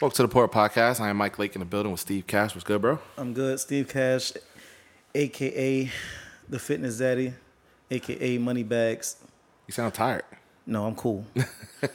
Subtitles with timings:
[0.00, 1.00] Welcome to the Port Podcast.
[1.00, 2.54] I am Mike Lake in the building with Steve Cash.
[2.54, 3.00] What's good, bro?
[3.16, 3.58] I'm good.
[3.58, 4.32] Steve Cash,
[5.14, 5.90] aka
[6.48, 7.34] the Fitness Daddy,
[7.90, 9.16] aka Money Bags.
[9.66, 10.22] You sound tired.
[10.66, 11.24] No, I'm cool.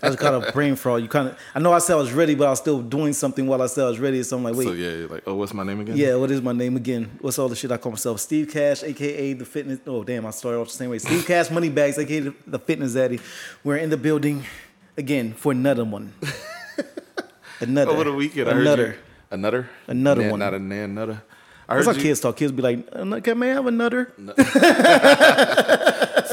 [0.02, 1.02] I was kind of brain fraud.
[1.02, 3.14] You kind of, I know I said I was ready, but I was still doing
[3.14, 4.22] something while I said I was ready.
[4.24, 5.96] So I'm like, wait, So yeah, you're like, oh, what's my name again?
[5.96, 7.10] yeah, what is my name again?
[7.22, 8.20] What's all the shit I call myself?
[8.20, 9.80] Steve Cash, aka the Fitness.
[9.88, 11.00] Oh damn, I started off the same way.
[11.00, 13.20] Steve Cash, Money Bags, aka the Fitness Daddy.
[13.64, 14.44] We're in the building
[14.98, 16.14] again for another one.
[17.68, 17.92] Another.
[17.92, 18.88] Over the weekend, I heard Another.
[18.88, 18.94] you.
[19.32, 19.70] Another.
[19.88, 20.40] Another Nan- one.
[20.40, 21.22] Not a nan nutter.
[21.68, 22.08] I That's heard how you.
[22.10, 22.36] kids talk.
[22.38, 24.14] Kids be like, "Uh, "Can may I have a nutter?"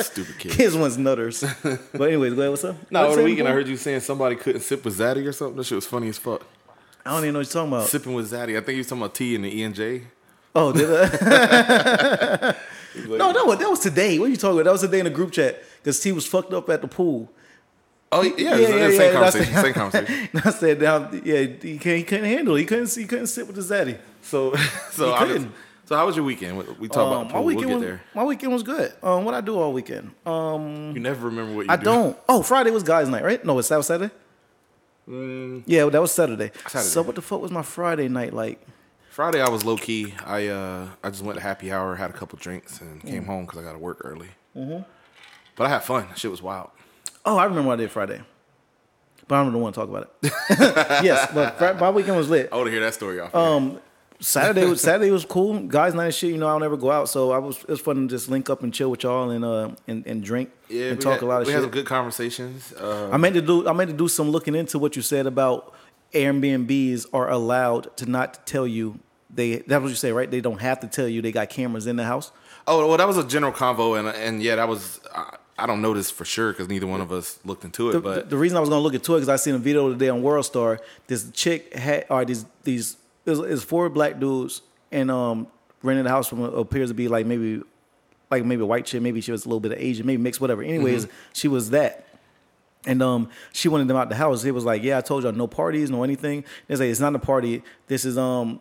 [0.03, 0.53] Stupid kid.
[0.53, 1.45] Kids wants nutters.
[1.93, 2.51] but anyways, go ahead.
[2.51, 2.77] What's up?
[2.91, 5.56] No, over the weekend I heard you saying somebody couldn't sip with Zaddy or something.
[5.56, 6.43] That shit was funny as fuck.
[7.05, 7.89] I don't even know what you're talking about.
[7.89, 8.56] Sipping with Zaddy.
[8.56, 10.03] I think you was talking about T and the E and J.
[10.55, 10.91] Oh, did I?
[13.06, 14.19] no, that was, that was today.
[14.19, 14.65] What are you talking about?
[14.65, 17.31] That was today in the group chat because T was fucked up at the pool.
[18.12, 19.55] Oh yeah, yeah, yeah, yeah, same yeah, conversation.
[19.55, 20.28] Same conversation.
[20.45, 22.61] I said, yeah, he couldn't, he couldn't handle it.
[22.61, 23.97] He couldn't, he couldn't sit with his daddy.
[24.22, 24.55] So,
[24.91, 25.53] so, I couldn't.
[25.84, 26.58] so how was your weekend?
[26.58, 28.03] We- We talk Um, about the my weekend We'll was get there.
[28.14, 28.92] my weekend was good.
[29.03, 30.11] Um, what I do all weekend?
[30.27, 31.84] Um, You never remember what you I do.
[31.84, 32.19] don't.
[32.28, 33.44] Oh, Friday was guys' night, right?
[33.44, 34.12] No, it's that was Saturday.
[35.06, 36.48] Yeah, that was Saturday.
[36.50, 36.69] Mm.
[36.69, 36.88] Saturday.
[36.88, 38.61] So what the fuck was my Friday night like?
[39.11, 40.14] Friday I was low key.
[40.25, 43.06] I uh I just went to happy hour, had a couple drinks, and Mm.
[43.08, 44.28] came home because I got to work early.
[44.56, 44.83] Mm-hmm.
[45.56, 46.06] But I had fun.
[46.16, 46.70] Shit was wild.
[47.24, 48.20] Oh, I remember what I did Friday.
[49.28, 50.32] But I don't want to talk about it.
[51.04, 52.48] yes, but my weekend was lit.
[52.50, 53.32] I want to hear that story off.
[53.34, 53.80] Um,
[54.18, 55.60] Saturday was Saturday was cool.
[55.60, 56.30] Guys night and shit.
[56.30, 58.50] You know, I'll never go out, so I was it was fun to just link
[58.50, 61.26] up and chill with y'all and uh and, and drink yeah, and talk had, a
[61.26, 61.54] lot of we shit.
[61.54, 62.72] had some good conversations.
[62.74, 65.26] Uh, I meant to do I meant to do some looking into what you said
[65.26, 65.72] about
[66.12, 68.98] Airbnbs are allowed to not tell you
[69.32, 70.30] they that's what you say right?
[70.30, 72.30] They don't have to tell you they got cameras in the house.
[72.66, 75.00] oh well, that was a general convo, and and yeah, that was.
[75.14, 77.92] I, I don't know this for sure because neither one of us looked into it.
[77.92, 79.91] The, but the reason I was gonna look into it because I seen a video
[79.91, 80.80] today on World Star.
[81.06, 85.47] This chick had or these these it it was four black dudes and um
[85.82, 87.62] rented a house from what appears to be like maybe
[88.31, 90.41] like maybe a white chick, maybe she was a little bit of Asian, maybe mixed,
[90.41, 90.62] whatever.
[90.62, 92.06] Anyways, she was that.
[92.87, 94.44] And um, she wanted them out the house.
[94.44, 96.44] It was like, yeah, I told y'all no parties, no anything.
[96.66, 97.62] They say it's not a party.
[97.88, 98.60] This is um,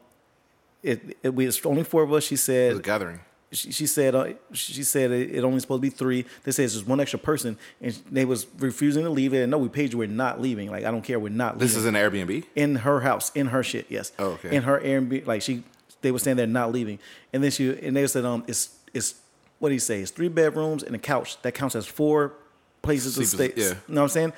[0.84, 1.18] it.
[1.24, 2.26] it we it's only four of us.
[2.26, 2.84] She it was a said.
[2.84, 3.22] gathering.
[3.52, 4.14] She, she said.
[4.14, 6.26] Uh, she said it, it only supposed to be three.
[6.44, 9.34] They said it's just one extra person, and they was refusing to leave.
[9.34, 9.98] It And no, we paid you.
[9.98, 10.70] We're not leaving.
[10.70, 11.20] Like I don't care.
[11.20, 12.46] We're not leaving This is an Airbnb.
[12.56, 13.88] in her house, in her shit.
[13.90, 14.12] Yes.
[14.20, 14.56] Oh, okay.
[14.56, 15.64] In her Airbnb, like she,
[16.02, 17.00] they were saying they're not leaving,
[17.34, 19.16] and then she and they said um it's it's
[19.58, 20.02] what do you say?
[20.02, 21.42] It's three bedrooms and a couch.
[21.42, 22.34] That counts as four
[22.82, 23.38] places to stay.
[23.38, 23.70] Sleepers, yeah.
[23.88, 24.34] You know what I'm saying?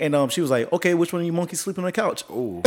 [0.00, 2.22] And um, she was like, okay, which one of you monkeys sleeping on the couch?
[2.30, 2.62] Oh.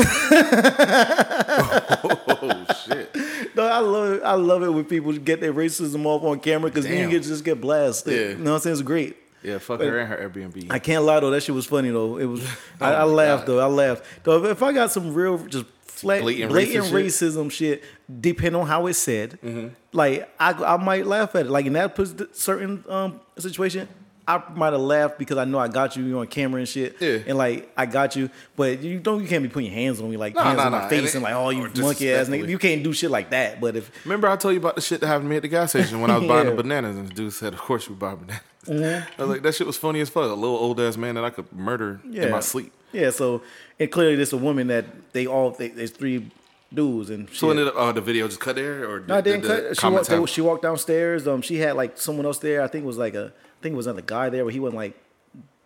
[2.27, 3.15] oh shit.
[3.55, 4.23] No, I love it.
[4.23, 7.23] I love it when people get their racism off on camera because then you get
[7.23, 8.13] just get blasted.
[8.13, 8.19] Yeah.
[8.29, 8.73] You know what I'm saying?
[8.73, 9.17] It's great.
[9.43, 10.67] Yeah, fuck her and her Airbnb.
[10.69, 12.17] I can't lie though, that shit was funny though.
[12.17, 12.45] It was
[12.79, 13.53] I, I Oh laughed God.
[13.53, 13.59] though.
[13.59, 14.03] I laughed.
[14.23, 16.91] Though if I got some real just flat Blatant blatant, racist
[17.31, 17.83] racism shit,
[18.19, 19.69] depending on how it's said, Mm-hmm.
[19.93, 21.49] like I I might laugh at it.
[21.49, 21.97] Like in that
[22.33, 23.87] certain um situation,
[24.31, 26.95] I might have laughed because I know I got you, you on camera and shit.
[27.01, 27.19] Yeah.
[27.27, 30.09] And like I got you, but you don't you can't be putting your hands on
[30.09, 30.81] me like Nah, hands nah, on nah.
[30.83, 32.47] my face And and, like oh you monkey ass nigga.
[32.47, 33.59] You can't do shit like that.
[33.59, 35.47] But if Remember I told you about the shit that happened to me at the
[35.47, 37.95] gas station when I was buying the bananas and the dude said, "Of course you
[37.95, 39.11] buy bananas." Mm-hmm.
[39.21, 41.25] I was like, "That shit was funny as fuck." A little old ass man that
[41.25, 42.71] I could murder yeah, in my sleep.
[42.93, 43.41] Yeah, so
[43.79, 46.29] and clearly there's a woman that they all they, there's three
[46.73, 49.41] dudes and So ended up, uh, the video just cut there, or No, did didn't
[49.43, 49.79] the cut.
[49.79, 51.27] She walked, they, she walked downstairs.
[51.27, 52.61] Um, she had like someone else there.
[52.61, 54.77] I think it was like a, think it was another guy there, but he wasn't
[54.77, 54.97] like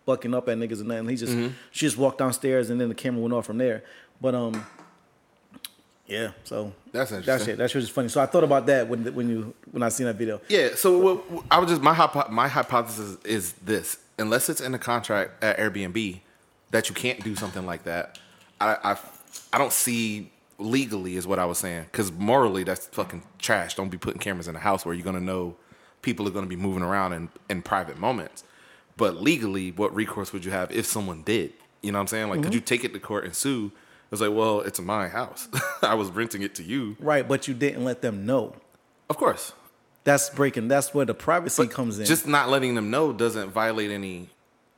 [0.04, 1.08] bucking up at niggas and nothing.
[1.08, 1.52] He just, Mm-hmm.
[1.72, 3.82] she just walked downstairs and then the camera went off from there.
[4.20, 4.64] But um,
[6.06, 6.30] yeah.
[6.44, 7.46] So That's That interesting.
[7.46, 8.08] shit, that shit was funny.
[8.08, 10.40] So I thought about that when when you when I seen that video.
[10.48, 10.70] Yeah.
[10.76, 14.72] So what, what- I was just my hypo- my hypothesis is this: unless it's in
[14.72, 16.20] the contract at Airbnb
[16.70, 18.18] that you can't do something like that,
[18.60, 18.96] I I,
[19.52, 23.74] I don't see legally is what I was saying because morally that's fucking trash.
[23.74, 25.56] Don't be putting cameras in a house where you're gonna know
[26.06, 28.44] people are gonna be moving around in in private moments.
[28.96, 31.52] But legally, what recourse would you have if someone did?
[31.82, 32.28] You know what I'm saying?
[32.30, 32.54] Like, could mm-hmm.
[32.54, 33.72] you take it to court and sue?
[34.10, 35.48] It's like, well, it's my house.
[35.82, 36.96] I was renting it to you.
[36.98, 38.54] Right, but you didn't let them know.
[39.10, 39.52] Of course.
[40.04, 40.68] That's breaking.
[40.68, 42.06] That's where the privacy comes in.
[42.06, 44.30] Just not letting them know doesn't violate any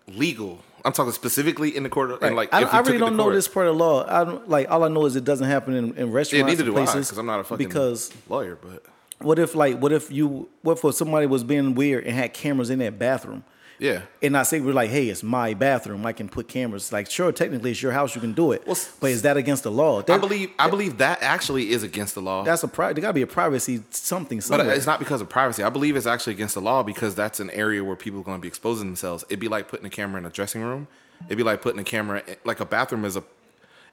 [0.08, 0.60] legal.
[0.84, 2.10] I'm talking specifically in the court.
[2.10, 2.22] Right.
[2.22, 4.06] And like, I, if I really don't know this part of law.
[4.08, 4.70] I don't like.
[4.70, 6.48] All I know is it doesn't happen in, in Yeah, restaurants.
[6.48, 8.56] neither and do I, places because I'm not a fucking because lawyer.
[8.56, 8.84] But
[9.20, 12.70] What if like what if you what if somebody was being weird and had cameras
[12.70, 13.44] in their bathroom?
[13.80, 16.04] yeah, And I say we're like, hey, it's my bathroom.
[16.04, 16.90] I can put cameras.
[16.92, 18.14] Like, sure, technically it's your house.
[18.14, 18.66] You can do it.
[18.66, 20.02] Well, but is that against the law?
[20.08, 22.42] I believe I believe that actually is against the law.
[22.42, 25.20] that's a pri- there got to be a privacy something But uh, it's not because
[25.20, 25.62] of privacy.
[25.62, 28.38] I believe it's actually against the law because that's an area where people are going
[28.38, 29.24] to be exposing themselves.
[29.28, 30.88] It'd be like putting a camera in a dressing room.
[31.26, 33.22] It'd be like putting a camera eh, like a bathroom is a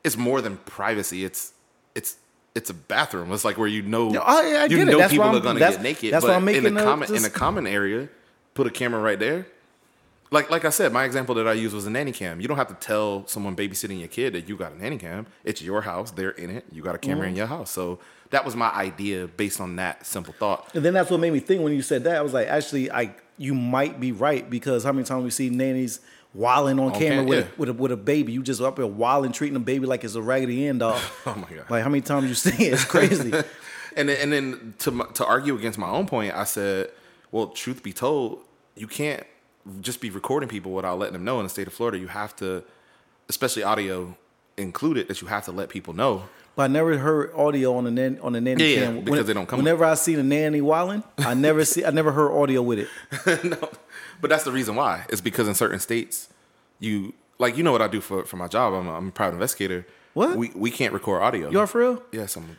[0.04, 1.24] it's more than privacy.
[1.26, 1.54] It's
[1.94, 2.18] it's
[2.56, 3.32] it's a bathroom.
[3.34, 5.82] It's like where you know No, I- I you know That's people are gonna get
[5.82, 6.14] naked.
[6.14, 8.08] that's why I'm making in the a- common in a common area,
[8.54, 9.46] put a camera right there.
[10.32, 12.42] Like like I said, my example that I used was a nanny cam.
[12.42, 15.28] You don't have to tell someone babysitting your kid that you got a nanny cam.
[15.44, 16.12] It's your house.
[16.12, 16.66] They're in it.
[16.72, 17.30] You got a camera Mm-hmm.
[17.32, 17.70] in your house.
[17.72, 18.00] So
[18.32, 20.72] that was my idea based on that simple thought.
[20.74, 22.16] And then that's what made me think when you said that.
[22.16, 25.50] I was like, actually, I you might be right because how many times we see
[25.50, 26.00] nannies
[26.36, 27.46] wilding on, camera cam- with, yeah.
[27.46, 28.34] a, with a with a baby?
[28.34, 31.02] You just up there wilding, treating a baby like it's a raggedy end dog.
[31.26, 31.70] Oh my god.
[31.70, 32.74] Like how many times you see it?
[32.74, 33.32] It's crazy.
[33.98, 36.92] And then, and then to to argue against my own point, I said,
[37.32, 38.40] well, truth be told,
[38.76, 39.24] you can't
[39.80, 41.40] just be recording people without letting them know.
[41.40, 42.62] In the state of Florida, you have to,
[43.30, 44.18] especially audio
[44.58, 46.26] included, that you have to let people know.
[46.58, 49.02] But I never heard audio on the nan- on the nanny Yeah, yeah, cam.
[49.06, 52.12] because they don't come- Whenever I see a nanny wilding, I never see I never
[52.12, 53.44] heard audio with it.
[53.46, 53.70] no,
[54.22, 55.06] but that's the reason why.
[55.10, 56.30] It's because in certain states,
[56.80, 58.74] you like you know what I do for for my job.
[58.74, 59.86] I'm a, I'm a private investigator.
[60.14, 60.38] What?
[60.38, 61.50] we we can't record audio.
[61.50, 62.04] You are for real?
[62.12, 62.58] Yes, I'm.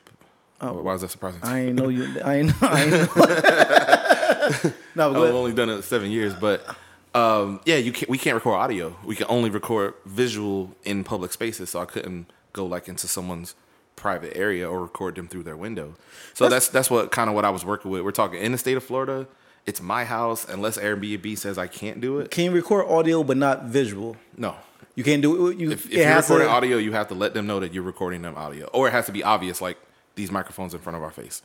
[0.58, 1.40] Why is that surprising?
[1.44, 2.20] I ain't know you.
[2.24, 2.62] I ain't.
[2.62, 4.72] I ain't know.
[4.94, 6.66] no, I've only done it seven years, but
[7.14, 8.08] um, yeah, you can't.
[8.08, 8.96] We can't record audio.
[9.04, 11.70] We can only record visual in public spaces.
[11.70, 13.54] So I couldn't go like into someone's
[13.96, 15.94] private area or record them through their window.
[16.34, 18.02] So that's that's what kind of what I was working with.
[18.02, 19.26] We're talking in the state of Florida.
[19.66, 22.30] It's my house unless Airbnb says I can't do it.
[22.30, 24.16] can you record audio but not visual?
[24.36, 24.54] No.
[24.94, 25.58] You can't do it.
[25.58, 27.74] You, If, if it you're recording to, audio, you have to let them know that
[27.74, 29.76] you're recording them audio, or it has to be obvious, like
[30.14, 31.42] these microphones in front of our face.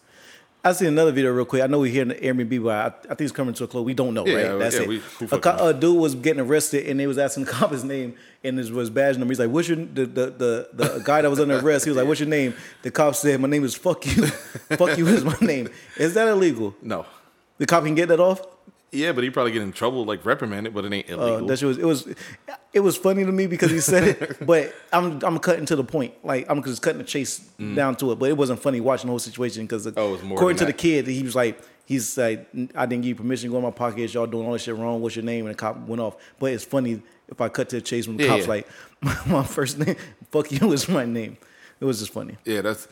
[0.63, 1.63] I see another video real quick.
[1.63, 3.67] I know we're here in the Airbnb, but I, I think it's coming to a
[3.67, 3.83] close.
[3.83, 4.59] We don't know, Yeah, right?
[4.59, 4.87] That's yeah, it.
[4.87, 5.01] we-
[5.31, 8.13] a, co- a dude was getting arrested, and they was asking the cop his name,
[8.43, 9.31] and his was badge number.
[9.31, 11.97] He's like, "What's your the the the, the guy that was under arrest?" He was
[11.97, 12.53] like, "What's your name?"
[12.83, 14.27] The cop said, "My name is Fuck You.
[14.77, 15.67] fuck You is my name."
[15.97, 16.75] Is that illegal?
[16.83, 17.07] No.
[17.57, 18.41] The cop can get that off.
[18.93, 21.47] Yeah, but he probably get in trouble, like reprimanded, but it ain't Uh, illegal.
[21.47, 22.07] that shit was it was
[22.73, 25.83] it was funny to me because he said it, but I'm I'm cutting to the
[25.83, 26.13] point.
[26.25, 27.37] Like I'm just cutting the chase
[27.75, 28.19] down to it.
[28.19, 29.93] But it wasn't funny watching the whole situation because Mm.
[29.95, 32.85] Oh, it was more according to than the kid, he was like he's like I
[32.85, 34.13] didn't give you permission to go in my pockets.
[34.13, 34.99] Y'all doing all this shit wrong.
[35.01, 35.45] What's your name?
[35.45, 36.17] And the cop went off.
[36.37, 38.49] But it's funny if I cut to the chase when the Yeah, cops yeah.
[38.49, 38.67] like
[39.27, 39.95] my, first name,
[40.31, 41.37] fuck you is my name.
[41.79, 42.35] It was just funny.
[42.43, 42.89] Yeah, that's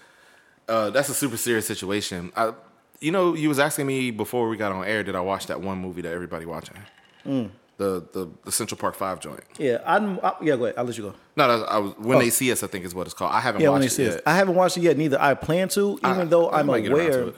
[0.69, 2.31] uh, that's a super serious situation.
[2.37, 2.53] I,
[3.01, 5.61] you know, you was asking me before we got on air, did I watch that
[5.61, 6.77] one movie that everybody watching?
[7.25, 7.49] Mm.
[7.77, 9.39] The, the the Central Park Five joint.
[9.57, 10.19] Yeah, I'm.
[10.21, 10.75] I, yeah, go ahead.
[10.77, 11.13] I'll let you go.
[11.37, 12.21] No, I was when Oh.
[12.21, 12.61] they see us.
[12.61, 13.31] I think is what it's called.
[13.31, 14.13] I haven't Yeah, watched when they it see yet.
[14.15, 14.23] it.
[14.25, 14.97] I haven't watched it yet.
[14.97, 15.21] Neither.
[15.21, 17.33] I plan to, even I- though I'm might get around to aware.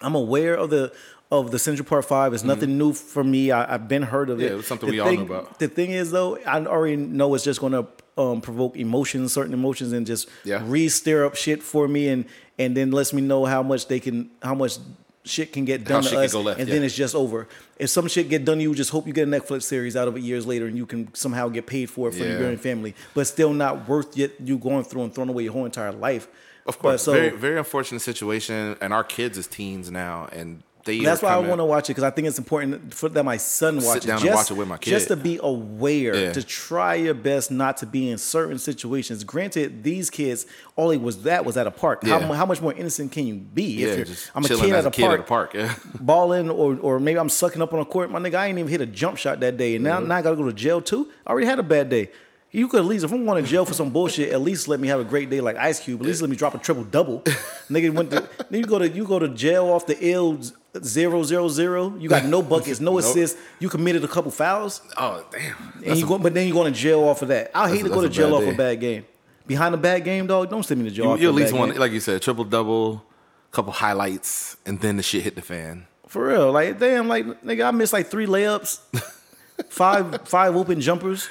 [0.00, 0.92] I'm aware of the
[1.30, 2.32] of the Central Park Five.
[2.32, 3.50] It's nothing new for me.
[3.50, 4.44] I, I've been heard of Mm-hmm.
[4.44, 4.54] Yeah, it.
[4.54, 5.58] it was something The we all thing- knew about.
[5.58, 9.52] The thing is, though, I already know it's just going to um, provoke emotions, certain
[9.54, 10.62] emotions, and just Yeah.
[10.64, 12.24] re-stir up shit for me, and
[12.58, 14.78] and then lets me know how much they can, how much
[15.24, 16.74] shit can get done shit to us, left, and yeah.
[16.76, 17.46] then it's just over.
[17.78, 20.08] If some shit get done to you, just hope you get a Netflix series out
[20.08, 22.38] of it years later, and you can somehow get paid for it for Yeah.
[22.38, 22.94] your and family.
[23.12, 26.28] But still not worth yet you going through and throwing away your whole entire life.
[26.64, 30.62] Of But course, so very very unfortunate situation, and our kids is teens now, and
[30.86, 33.22] they that's why I want to watch it because I think it's important for that
[33.24, 34.06] my son watch it.
[34.06, 36.32] down and just, watch it with my Just to be aware, Yeah.
[36.32, 39.22] to try your best not to be in certain situations.
[39.24, 40.46] Granted, these kids,
[40.76, 42.04] all it was that was at a park.
[42.06, 42.26] How, Yeah.
[42.28, 43.64] mu- how much more innocent can you be?
[43.64, 45.54] Yeah, if you're, just I'm a kid at a kid park, at a park.
[45.54, 45.74] Yeah.
[46.00, 48.10] balling, or or maybe I'm sucking up on a court.
[48.10, 50.08] My nigga, I ain't even hit a jump shot that day, and now, Mm-hmm.
[50.08, 51.08] now I gotta go to jail too.
[51.26, 52.10] I already had a bad day.
[52.52, 54.80] You could at least, if I'm going to jail for some bullshit, at least let
[54.80, 56.00] me have a great day like Ice Cube.
[56.00, 57.20] At least let me drop a triple double.
[57.68, 60.38] Nigga went to then you go to you go to jail off the ill
[60.84, 61.94] zero zero zero.
[61.98, 63.38] You got no buckets, no assists.
[63.58, 65.54] You committed a couple fouls, Oh damn!
[65.84, 67.50] and you go, but then you're going to jail off of that.
[67.54, 69.04] I hate to go to jail off a bad game.
[69.46, 71.14] Behind a bad game, dog, don't send me to jail.
[71.16, 73.04] you, you at least want, like you said, triple double,
[73.52, 75.86] couple highlights, and then the shit hit the fan.
[76.08, 78.80] For real, like damn, like nigga, I missed like three layups,
[79.68, 81.28] five five open jumpers.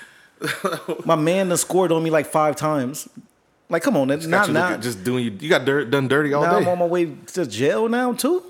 [1.06, 3.08] My man done scored on me like five times.
[3.68, 5.32] Like, come on, now Got now, you now, looking- just doing you.
[5.40, 6.50] You got dirt, done dirty all day.
[6.52, 8.44] now I'm on my way to jail now too.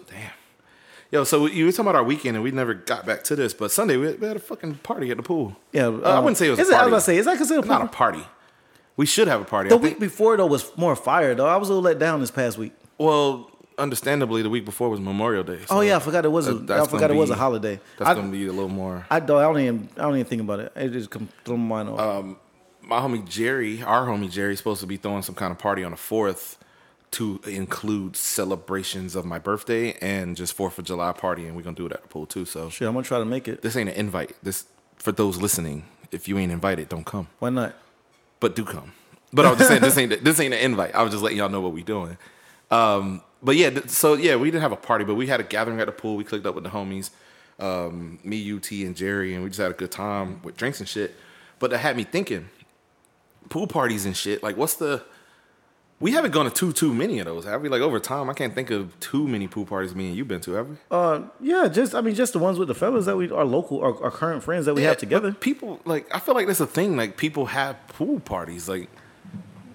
[1.16, 3.54] Yo, so you were talking about our weekend, and we never got back to this.
[3.54, 5.56] But Sunday we we had a fucking party at the pool.
[5.72, 6.92] Yeah, Uh, I wouldn't say it was Is a it, I party.
[6.92, 8.22] was gonna say, is that considered Not a party.
[8.98, 9.70] We should have a party.
[9.70, 11.48] The I think- week before though was more fire though.
[11.48, 12.74] I was a little let down this past week.
[12.98, 15.60] well, understandably, the week before was Memorial Day.
[15.68, 17.80] so Oh yeah, I forgot it was a, I forgot it was a holiday.
[17.98, 19.06] That's I, gonna be a little more.
[19.10, 20.74] I don't I don't even I don't even think about it.
[20.76, 22.26] It just come through my mind off.
[22.82, 25.86] my homie Jerry, our homie Jerry, is supposed to be throwing some kind of party
[25.86, 26.58] on the fourth
[27.16, 31.76] to include celebrations of my birthday and just Fourth of July party, and we're gonna
[31.76, 32.46] do it at the pool too.
[32.46, 33.62] So Shit, I'm gonna try to make it.
[33.62, 34.36] this ain't an invite.
[34.44, 34.66] This
[34.98, 35.86] for those listening.
[36.12, 37.76] If you ain't invited, don't come, Why not?
[38.40, 38.94] but do come.
[39.34, 40.94] But I was just saying this ain't this ain't an invite.
[40.96, 42.18] I was just letting y'all know what we doing.
[42.72, 45.80] Um, but yeah, so yeah, we didn't have a party, but we had a gathering
[45.80, 46.16] at the pool.
[46.16, 47.10] We clicked up with the homies,
[47.60, 50.88] um, me, UT, and Jerry, and we just had a good time with drinks and
[50.88, 51.16] shit.
[51.60, 52.50] But that had me thinking,
[53.50, 54.42] pool parties and shit.
[54.44, 55.04] Like, what's the
[56.00, 57.70] We haven't gone to too too many of those, have we?
[57.70, 60.42] Like over time, I can't think of too many pool parties me and you've been
[60.42, 60.76] to, have we?
[60.92, 63.80] Uh, yeah, just I mean, just the ones with the fellas that we are local,
[63.82, 65.32] our, our current friends that we Yeah, have together.
[65.32, 66.98] People like I feel like that's a thing.
[66.98, 68.68] Like people have pool parties.
[68.68, 68.90] Like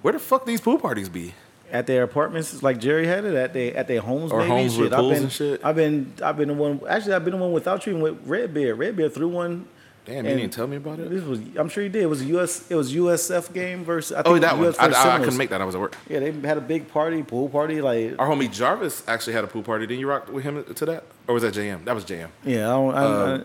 [0.03, 1.35] where the fuck these pool parties be?
[1.73, 4.51] at their apartments, like Jerry had it at their at their homes, Or maybe.
[4.51, 5.65] homes with I've pools been, and shit.
[5.65, 6.81] I've been I've been the one.
[6.89, 8.77] Actually, I've been the one without you with Redbeard.
[8.77, 9.69] Redbeard threw one.
[10.07, 11.11] Damn, you and didn't tell me about it.
[11.11, 12.03] This was I'm sure you did.
[12.03, 12.71] It was a US.
[12.71, 14.17] It was USF game versus.
[14.17, 14.75] I Oh, think that one.
[14.79, 15.61] I, I, I couldn't make that.
[15.61, 15.97] I was at work.
[16.09, 17.81] Yeah, they had a big party, pool party.
[17.83, 19.87] Like Our homie Jarvis actually had a pool party.
[19.87, 21.85] Didn't you rock with him to that, or was that JM?
[21.85, 22.29] That was JM.
[22.45, 22.95] yeah, I don't.
[22.95, 23.03] I,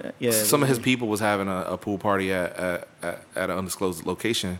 [0.08, 3.24] Uh, yeah, some of his people was having a, a pool party at, at at
[3.36, 4.60] at an undisclosed location,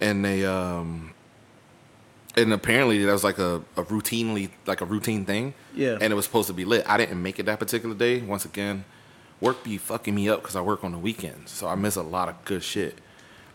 [0.00, 1.14] and they um,
[2.36, 5.54] and apparently that was like a, a routinely like a routine thing.
[5.74, 5.98] Yeah.
[6.00, 6.84] and it was supposed to be lit.
[6.88, 8.20] I didn't make it that particular day.
[8.20, 8.84] Once again,
[9.42, 12.02] work be fucking me up because I work on the weekends, so I miss a
[12.02, 12.96] lot of good shit.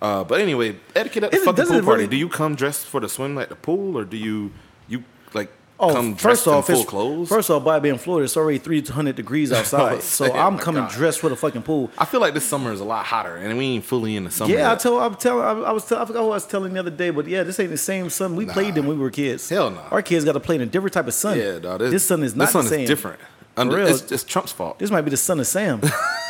[0.02, 1.98] Uh, but anyway, etiquette at the Is it- fucking pool it party.
[2.04, 4.52] really- Do you come dressed for the swim at the pool, or do you
[4.88, 5.04] you
[5.34, 7.30] like Oh, come first dressed off, in full it's, clothes?
[7.30, 10.84] first off, Bobby in Florida, it's already 300 degrees outside, so Oh, I'm my coming
[10.84, 10.92] God.
[10.92, 11.90] dressed for the fucking pool.
[11.98, 14.32] I feel like this summer is a lot hotter, and we ain't fully in the
[14.32, 14.52] summer.
[14.54, 14.80] Yeah, I yet.
[14.80, 16.90] tell, I'm telling, I, I was, tell, I forgot what I was telling the other
[16.92, 19.48] day, but yeah, this ain't the same sun we played in when we were kids.
[19.50, 19.82] Hell no.
[19.92, 21.38] Our kids got to play in a different type of sun.
[21.38, 21.80] Yeah, dog.
[21.80, 22.82] This, sun is not This sun the same.
[22.82, 23.20] is different.
[23.58, 23.88] Under, real.
[23.88, 24.80] it's, it's Trump's fault.
[24.80, 25.82] This might be the son of Sam.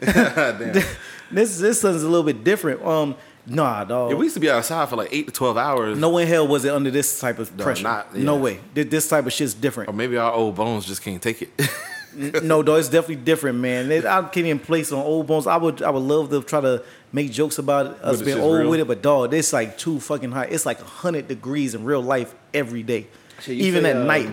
[0.00, 0.72] Damn.
[1.30, 2.84] this this sun's a little bit different.
[2.84, 3.16] Um,
[3.46, 4.10] nah, dog.
[4.10, 5.98] Yeah, we used to be outside for like eight to twelve hours.
[5.98, 7.82] no way in hell was it under this type of No, pressure.
[7.82, 8.60] not- No way.
[8.74, 9.90] Th- This type of shit's different.
[9.90, 12.42] Or maybe our old bones just can't take it.
[12.42, 13.90] no, dog, it's definitely different, man.
[13.90, 15.46] It, I can't even place on old bones.
[15.46, 18.44] I would, I would love to try to make jokes about us it's being just
[18.46, 18.70] old real?
[18.70, 20.50] with it, but dog, it's like too fucking hot.
[20.50, 23.06] It's like hundred degrees in real life every day,
[23.40, 24.28] Shit, even say, at uh, night.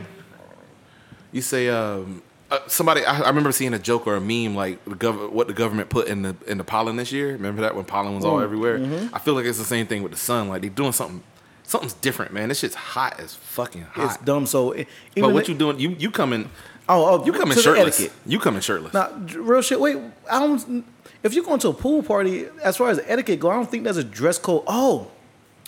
[1.34, 3.04] You say um, uh, somebody.
[3.06, 5.90] I, I remember seeing a joke or a meme like the gov- what the government
[5.90, 7.34] put in the in the pollen this year.
[7.34, 8.80] Remember that when pollen was all Mm, everywhere.
[8.80, 9.14] mm-hmm.
[9.14, 10.48] I feel like it's the same thing with the sun.
[10.48, 11.22] Like they're doing something.
[11.66, 12.50] Something's different, man.
[12.50, 14.06] This shit's hot as fucking hot.
[14.06, 14.46] It's dumb.
[14.46, 15.80] So, it- but what you doing?
[15.80, 16.50] You you coming?
[16.90, 18.10] Oh, oh, You coming shirtless?
[18.26, 18.94] You coming shirtless?
[18.94, 19.80] Now, real shit.
[19.80, 19.98] Wait,
[20.30, 20.86] I don't.
[21.24, 23.86] If you're going to a pool party, as far as etiquette go, I don't think
[23.86, 24.64] there's a dress code.
[24.68, 25.08] Oh,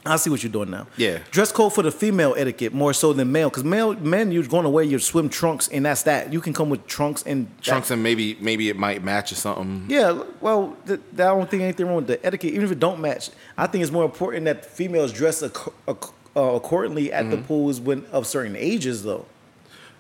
[0.08, 0.86] I see what you're doing now.
[0.98, 1.20] Yeah.
[1.32, 4.64] dress code for the female etiquette more so than male, because male men you're going
[4.64, 6.32] to wear your swim trunks, and that's that.
[6.32, 9.86] You can come with trunks and Trunks and maybe maybe it might match or something.
[9.90, 13.00] Yeah, well, th- I don't think anything wrong with the etiquette, even if it don't
[13.02, 13.32] match.
[13.58, 17.32] I think it's more important that females dress ac- ac- uh, accordingly at Mm-hmm.
[17.32, 19.26] the pools when of certain ages, though.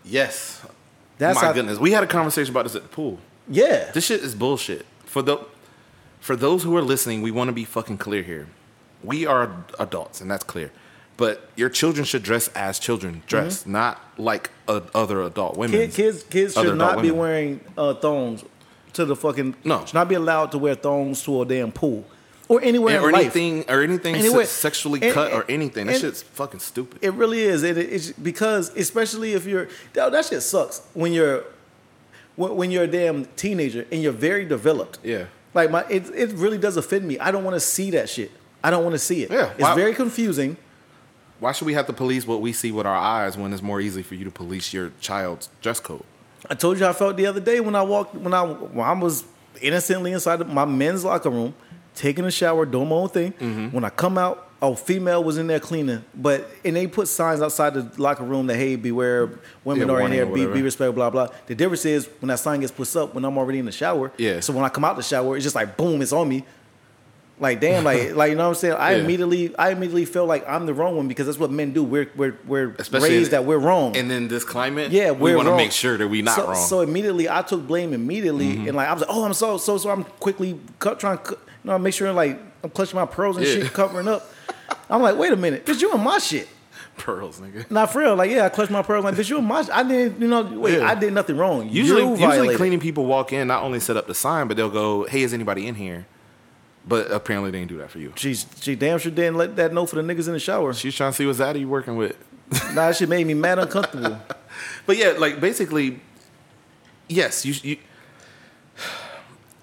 [0.03, 0.61] Yes.
[1.17, 1.79] That's my goodness.
[1.79, 3.19] We had a conversation about this at the pool.
[3.49, 4.85] Yeah, This shit is bullshit.
[5.05, 5.37] For the
[6.19, 8.47] for those who are listening, we want to be fucking clear here.
[9.05, 10.71] We are adults, and that's clear.
[11.17, 15.79] But your children should dress as children dress, not like uh, other adult women.
[15.79, 17.17] Kid, kids, kids should not be women.
[17.17, 18.43] wearing uh, thongs
[18.93, 19.55] to the fucking.
[19.63, 19.85] No.
[19.85, 22.03] should not be allowed to wear thongs to a damn pool
[22.49, 23.21] or anywhere or in life.
[23.35, 24.45] anything or anything Anywhere.
[24.45, 25.87] sexually And- cut or anything.
[25.87, 26.99] That and- shit's fucking stupid.
[27.01, 27.63] It really is.
[27.63, 31.45] It, it's because, especially if you're that, that shit sucks when you're
[32.35, 34.99] when, when you're a damn teenager and you're very developed.
[35.01, 35.25] Yeah.
[35.53, 37.17] Like my, it, it really does offend me.
[37.19, 38.31] I don't want to see that shit.
[38.65, 39.31] I don't want to see it.
[39.31, 40.57] Yeah, it's why- very confusing.
[41.39, 43.79] Why should we have to police what we see with our eyes when it's more
[43.81, 46.03] easy for you to police your child's dress code?
[46.49, 48.93] I told you I felt the other day when I walked when I when I
[48.93, 49.23] was
[49.61, 51.53] innocently inside of my men's locker room,
[51.93, 53.33] taking a shower, doing my own thing.
[53.33, 53.67] Mm-hmm.
[53.75, 57.41] When I come out, a female was in there cleaning, but and they put signs
[57.41, 59.29] outside the locker room that hey, beware,
[59.63, 61.27] women Yeah, are in here, be, be respectful, blah blah.
[61.47, 64.11] The difference is when that sign gets put up when I'm already in the shower.
[64.17, 64.39] Yeah.
[64.39, 66.45] So when I come out the shower, it's just like boom, it's on me.
[67.39, 68.75] Like damn, like like you know what I'm saying.
[68.75, 69.03] I Yeah.
[69.03, 71.83] immediately I immediately feel like I'm the wrong one because that's what men do.
[71.83, 73.95] We're we're we're Especially raised that we're wrong.
[73.97, 76.55] And in this climate, Yeah, we want to make sure that we not so, wrong.
[76.55, 76.65] Mm-hmm.
[76.69, 79.77] So immediately, I took blame immediately, and like I was like, "Oh, I'm so so
[79.77, 83.35] so." I'm quickly cut, trying to, you know, make sure like I'm clutching my pearls
[83.37, 83.53] and Yeah.
[83.53, 84.25] shit, covering up.
[84.89, 86.47] I'm like, "Wait a minute, bitch, you in my shit."
[86.97, 87.69] Pearls, nigga.
[87.69, 88.15] Not for real.
[88.15, 89.03] Like, yeah, I clutched my pearls.
[89.03, 89.63] Like, bitch, you in my.
[89.63, 89.73] Shit.
[89.75, 90.89] I didn't, you know, wait, Yeah.
[90.89, 91.67] I did nothing wrong.
[91.69, 95.03] Usually, usually cleaning people walk in, not only set up the sign, but they'll go,
[95.03, 96.05] "Hey, is anybody in here?"
[96.87, 98.13] But apparently, they didn't do that for you.
[98.15, 100.73] She's she damn sure didn't let that know for the niggas in the shower.
[100.73, 102.15] She's trying to see what's that you working with.
[102.73, 104.19] nah, she made me mad uncomfortable.
[104.85, 105.99] But yeah, like basically,
[107.09, 107.55] yes, you.
[107.61, 107.77] you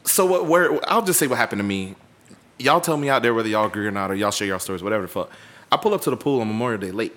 [0.04, 0.46] so what?
[0.46, 1.94] Where I'll just say what happened to me.
[2.58, 4.82] Y'all tell me out there whether y'all agree or not, or y'all share y'all stories,
[4.82, 5.30] whatever the fuck.
[5.70, 7.16] I pull up to the pool on Memorial Day late.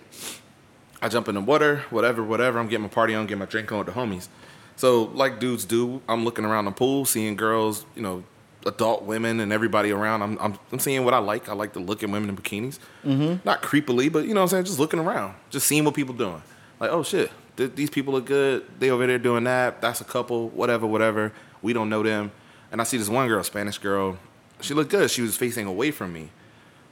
[1.01, 2.59] I jump in the water, whatever, whatever.
[2.59, 4.29] I'm getting my party on, getting my drink on with the homies.
[4.77, 8.23] So like dudes do, I'm looking around the pool, seeing girls, you know,
[8.65, 10.21] adult women and everybody around.
[10.21, 11.49] I'm I'm, I'm seeing what I like.
[11.49, 13.45] I like to look at women in bikinis, mm-hmm.
[13.45, 16.15] not creepily, but you know what I'm saying, just looking around, just seeing what people
[16.15, 16.41] doing.
[16.79, 18.65] Like, oh shit, th- these people look good.
[18.79, 19.81] They over there doing that.
[19.81, 21.31] That's a couple, whatever, whatever.
[21.61, 22.31] We don't know them.
[22.71, 24.17] And I see this one girl, Spanish girl.
[24.61, 25.09] She looked good.
[25.11, 26.31] She was facing away from me.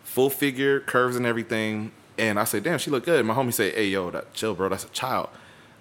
[0.04, 1.92] full figure, curves and everything.
[2.18, 3.26] And I said, damn, she looked good.
[3.26, 4.70] My homie said, hey, yo, that chill, bro.
[4.70, 5.30] That's a child.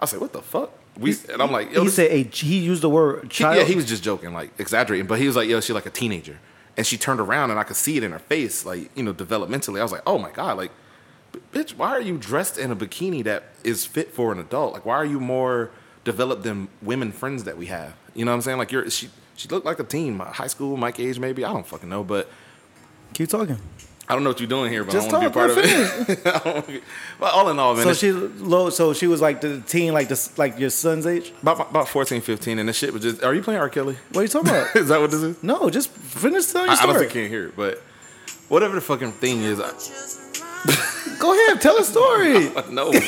[0.01, 0.73] I said, what the fuck?
[0.99, 3.57] We and I'm like, yo, he this- said a, he used the word he- child.
[3.57, 5.07] yeah, he was just joking, like exaggerating.
[5.07, 6.39] But he was like, yo, she like a teenager.
[6.77, 9.13] And she turned around and I could see it in her face, like, you know,
[9.13, 9.79] developmentally.
[9.79, 10.71] I was like, oh my God, like,
[11.53, 14.73] bitch, why are you dressed in a bikini that is fit for an adult?
[14.73, 15.71] Like, why are you more
[16.05, 17.95] developed than women friends that we have?
[18.15, 18.59] You know what I'm saying?
[18.59, 21.45] Like, you're, she, she looked like a teen, high school, my age maybe.
[21.45, 22.05] I don't fucking know.
[22.05, 22.31] But
[23.15, 23.59] Keep talking.
[24.09, 25.51] I don't know what you're doing here, but Just I want to be a part
[25.51, 26.21] of it.
[26.27, 26.81] I don't wanna be-
[27.21, 28.69] but all in all, man, So she low.
[28.69, 31.33] So she was like the teen, like this, like your son's age.
[31.41, 33.69] about, about 14, 15, and the shit was just, are you playing R.
[33.71, 33.97] Kelly?
[34.11, 34.75] What are you talking about?
[34.77, 35.43] is that what this is?
[35.43, 36.91] no, just finish telling your I, I story.
[36.97, 37.81] honestly can't hear it, but
[38.49, 39.71] whatever the fucking thing is, I,
[41.19, 42.51] Go ahead, tell a story.
[42.71, 42.91] no,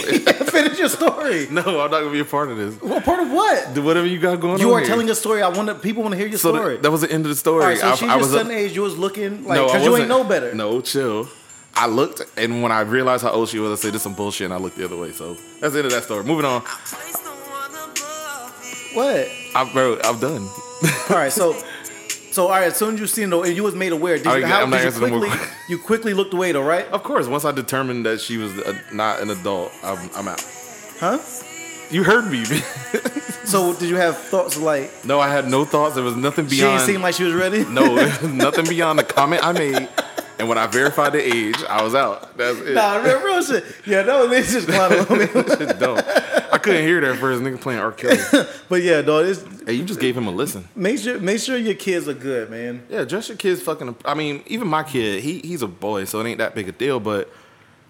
[0.55, 1.49] finish your story.
[1.51, 2.81] no, I'm not gonna be a part of this.
[2.81, 3.75] What part of what?
[3.75, 4.71] Do whatever you got going You on.
[4.71, 4.89] You are here.
[4.89, 5.43] telling a story.
[5.43, 6.77] I want to, people want to hear your So story.
[6.79, 7.63] that was the end of the story.
[7.65, 8.75] All right, so I, she's I was son a- age.
[8.77, 10.55] You was looking like no, because you ain't know better.
[10.55, 11.29] No, chill.
[11.77, 14.45] I looked, and when I realized how old she was, I said, "This some bullshit,"
[14.45, 15.11] and I looked the other way.
[15.11, 16.23] So that's the end of that story.
[16.23, 16.63] Moving on.
[18.95, 19.29] What?
[19.57, 20.43] I, bro, I'm done.
[21.11, 21.57] All right, so.
[22.35, 24.27] So all right, as soon as you seen though, and you was made aware, did
[24.27, 25.31] I you, how did you quickly
[25.69, 26.85] you quickly looked away though, right?
[26.87, 30.45] Of course, once I determined that she was a, not an adult, I'm, I'm out.
[30.99, 31.21] Huh?
[31.93, 32.45] You heard me.
[33.45, 35.97] So did you have thoughts like no, I had no thoughts.
[35.97, 36.51] There was nothing beyond.
[36.51, 36.79] she beyond.
[36.79, 37.63] didn't seem like she was ready?
[37.67, 37.95] no,
[38.27, 39.89] nothing beyond the comment I made.
[40.39, 42.37] And when I verified the age, I was out.
[42.39, 42.73] That's it.
[42.75, 43.65] Nah, real, real shit.
[43.85, 45.59] Yeah, no, this just clown a little bit.
[45.59, 46.01] Shit dumb.
[46.65, 47.93] I couldn't hear that first nigga playing R.
[47.93, 48.19] Kelly.
[48.69, 50.69] But yeah, dog, it's, Hey, you just gave him a listen.
[50.75, 52.85] make sure make sure your kids are good, man.
[52.89, 53.97] Yeah, dress your kids fucking.
[54.05, 56.73] I mean, even my kid, he he's a boy, so it ain't that big a
[56.73, 57.01] deal.
[57.01, 57.31] But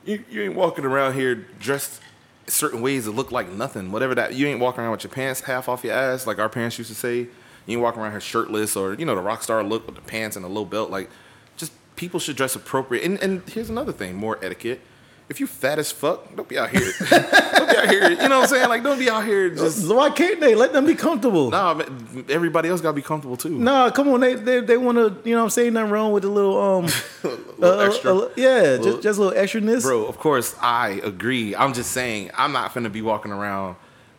[0.05, 2.01] you, you ain't walking around here dressed
[2.47, 3.91] certain ways that look like nothing.
[3.93, 6.49] Whatever that, you ain't walking around with your pants half off your ass, like our
[6.49, 7.29] parents used to say.
[7.67, 10.03] You ain't walking around here shirtless or you know the rock star look with the
[10.03, 10.91] pants and a low belt.
[10.91, 11.09] Like,
[11.57, 13.05] just people should dress appropriate.
[13.05, 14.81] And and here's another thing, more etiquette.
[15.27, 16.83] If you fat as fuck, don't be out here.
[17.11, 18.11] don't be out here.
[18.11, 18.69] You know what I'm saying?
[18.69, 19.89] Like, don't be out here just.
[19.89, 21.51] Why can't they let them be comfortable?
[21.51, 23.49] Nah, man, everybody else gotta be comfortable too.
[23.59, 26.13] Nah, come on, they they, they want to, you know, what I'm saying nothing wrong
[26.13, 26.85] with a little um,
[27.59, 28.15] little uh, extra.
[28.15, 29.83] uh, yeah, Little- just just a little extraness.
[29.83, 31.57] Bro, of course I agree.
[31.57, 33.77] I'm just saying I'm not gonna be walking around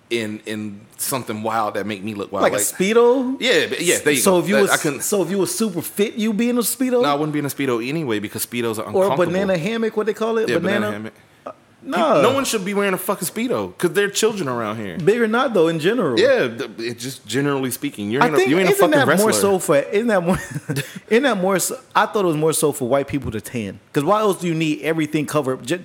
[0.09, 2.43] in in something wild that make me look wild.
[2.43, 3.35] like, a speedo.
[3.39, 3.97] Yeah, yeah.
[3.99, 4.39] There you so go.
[4.39, 5.01] if you That- was I couldn't.
[5.01, 7.39] so if you was super fit, you'd be in a speedo No, I wouldn't be
[7.39, 9.23] in a speedo anyway because speedos are or uncomfortable.
[9.23, 10.47] a banana hammock, what they call it?
[10.49, 10.79] Yeah, banana.
[10.79, 11.13] banana, hammock.
[11.45, 14.97] Uh, no, No one should be wearing a fucking speedo because they're children around here.
[14.97, 15.67] big or not though.
[15.67, 18.79] In general, Yeah, it just generally speaking, you're I ain't a, think you ain't isn't
[18.79, 19.25] fucking that wrestler.
[19.25, 20.37] more so for isn't that more
[21.09, 23.79] isn't that more so, I thought it was more so for white people to tan
[23.91, 25.65] because why else do you need everything covered?
[25.65, 25.83] Just,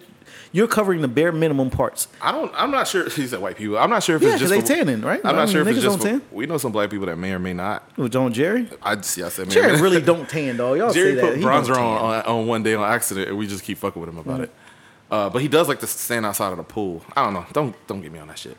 [0.53, 2.09] you're covering the bare minimum parts.
[2.21, 2.53] I don't.
[2.57, 3.09] I'm not sure.
[3.09, 3.79] He said white people.
[3.79, 5.21] I'm not sure if Yeah, it's just they for- tanning, right?
[5.25, 6.01] I'm I not mean, sure if it's just.
[6.01, 7.89] don't For, we know some black people that may or may not.
[7.97, 9.23] With John Jerry, I see.
[9.23, 10.79] I said Jerry really don't tan, dog.
[10.79, 13.29] Y'all Jerry say that put He bronzer don't on, on on one day on accident,
[13.29, 14.51] and we just keep fucking with him about it.
[15.11, 17.03] Uh, but he does like to stand outside of the pool.
[17.17, 17.47] I don't know.
[17.53, 18.57] Don't don't get me on that shit.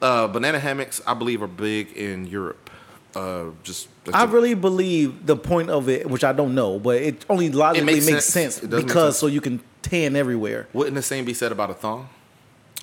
[0.00, 2.70] Uh, banana hammocks, I believe, are big in Europe.
[3.16, 6.96] Uh, just I just- really believe the point of it, which I don't know, but
[7.02, 8.54] it only logically makes makes, sense.
[8.56, 9.18] sense, It does make because sense.
[9.18, 10.68] so you can tan everywhere.
[10.72, 12.08] wouldn't the same be said about a thong?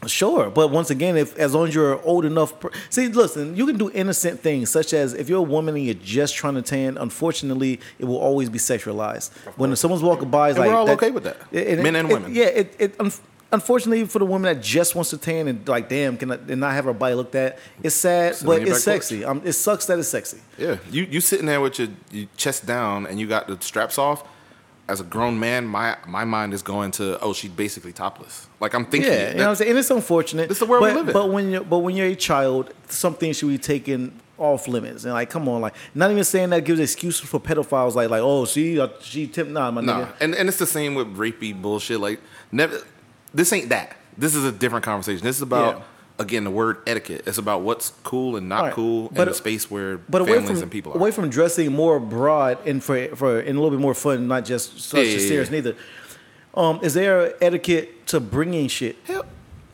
[0.07, 3.65] Sure, but once again, if as long as you're old enough, per- see, listen, you
[3.65, 6.61] can do innocent things such as if you're a woman and you're just trying to
[6.61, 6.97] tan.
[6.97, 9.31] Unfortunately, it will always be sexualized.
[9.57, 11.37] When someone's walking by, it's And like we're all that- okay with that.
[11.51, 12.35] it- it- Men and it- women.
[12.35, 13.11] yeah, it, it un-
[13.53, 16.59] unfortunately for the woman that just wants to tan and like, damn, can I, and
[16.59, 17.57] not have her body looked at?
[17.81, 19.23] It's sad, but it's sexy.
[19.23, 20.39] Um, it sucks that it's sexy.
[20.57, 23.97] Yeah, you you sitting there with your, your chest down and you got the straps
[23.97, 24.23] off.
[24.87, 28.47] As a grown man, my my mind is going to oh she's basically topless.
[28.59, 29.31] Like I'm thinking, Yeah, it.
[29.31, 29.69] you know what I'm saying?
[29.71, 30.47] And it's unfortunate.
[30.47, 31.13] This is the world we but, live in.
[31.13, 35.03] But when you're but when you're a child, something should be taken off limits.
[35.05, 38.21] And like, come on, like not even saying that gives excuses for pedophiles like like,
[38.21, 40.13] oh she uh, she tempt nah my Nah, nigga.
[40.21, 41.99] and and it's the same with rapey bullshit.
[41.99, 42.19] Like
[42.51, 42.79] never,
[43.33, 43.97] this ain't that.
[44.17, 45.23] This is a different conversation.
[45.23, 45.83] This is about Yeah.
[46.17, 47.23] Again the word etiquette.
[47.28, 48.73] It's about what's cool and not Right.
[48.73, 50.95] cool But- in a space where But away families from and people are.
[50.97, 54.45] away from dressing more broad and for for and a little bit more fun, not
[54.45, 55.56] just such Yeah, yeah, serious yeah.
[55.56, 55.75] neither.
[56.56, 58.95] Um, is there etiquette to bringing shit?
[59.04, 59.25] hell,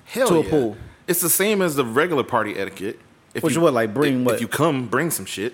[0.06, 0.78] hell to a pool.
[1.08, 3.00] It's the same as the regular party etiquette.
[3.34, 4.36] If Which is what, like, bring if, what?
[4.36, 5.54] If you come, bring some shit,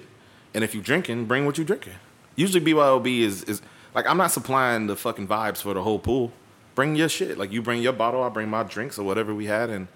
[0.53, 1.93] and if you drinking, bring what you drinking.
[2.35, 3.61] Usually BYOB is is
[3.93, 6.31] like I'm not supplying the fucking vibes for the whole pool.
[6.75, 7.37] Bring your shit.
[7.37, 9.87] Like you bring your bottle, I bring my drinks or whatever we had, and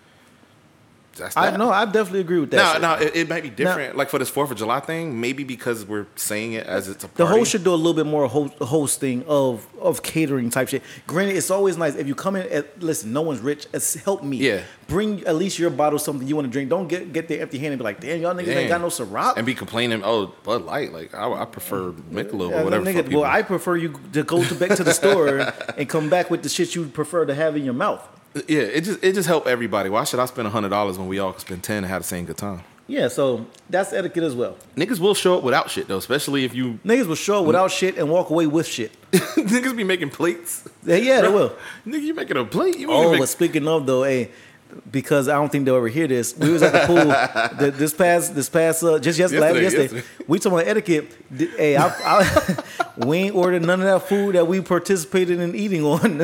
[1.15, 1.69] that's I know.
[1.71, 2.57] I definitely agree with that.
[2.57, 2.81] Now, shit.
[2.81, 3.95] now it, it might be different.
[3.97, 7.09] like for this Fourth of July thing, maybe because we're saying it as it's a
[7.15, 10.83] The host should do a little bit more host, hosting of of catering type shit.
[11.07, 12.51] Granted, it's always nice if you come in.
[12.51, 13.67] At, listen, no one's rich.
[14.05, 14.37] Help me.
[14.37, 14.61] Yeah.
[14.87, 16.69] Bring at least your bottle of something you want to drink.
[16.69, 18.57] Don't get get there empty handed and be like, damn, y'all niggas Damn.
[18.57, 19.37] ain't got no Ciroc.
[19.37, 20.01] and be complaining.
[20.03, 20.91] Oh, Bud Light.
[20.93, 22.85] Like I, I prefer Michelob Yeah, or whatever.
[22.85, 25.39] nigga, well, I prefer you to go to back to the store
[25.77, 28.07] and come back with the shit you prefer to have in your mouth.
[28.47, 29.89] Yeah, it just it just help everybody.
[29.89, 32.07] Why should I spend hundred dollars when we all can spend ten and have the
[32.07, 32.61] same good time?
[32.87, 34.57] Yeah, so that's etiquette as well.
[34.75, 37.71] Niggas will show up without shit though, especially if you Niggas will show up without
[37.71, 38.91] shit and walk away with shit.
[39.11, 40.67] niggas be making plates.
[40.83, 41.55] Yeah, yeah, they will.
[41.85, 42.77] Nigga, you making a plate?
[42.77, 44.31] You Oh, make, but speaking of though, hey,
[44.91, 46.35] because I don't think they'll ever hear this.
[46.35, 49.61] We was at the pool th- this past this past uh, just yesterday.
[49.61, 49.95] Yesterday, yesterday.
[49.95, 50.25] yesterday.
[50.27, 51.17] We talking about etiquette.
[51.37, 52.63] Hey, I, I,
[52.97, 56.21] we ain't ordered none of that food that we participated in eating on.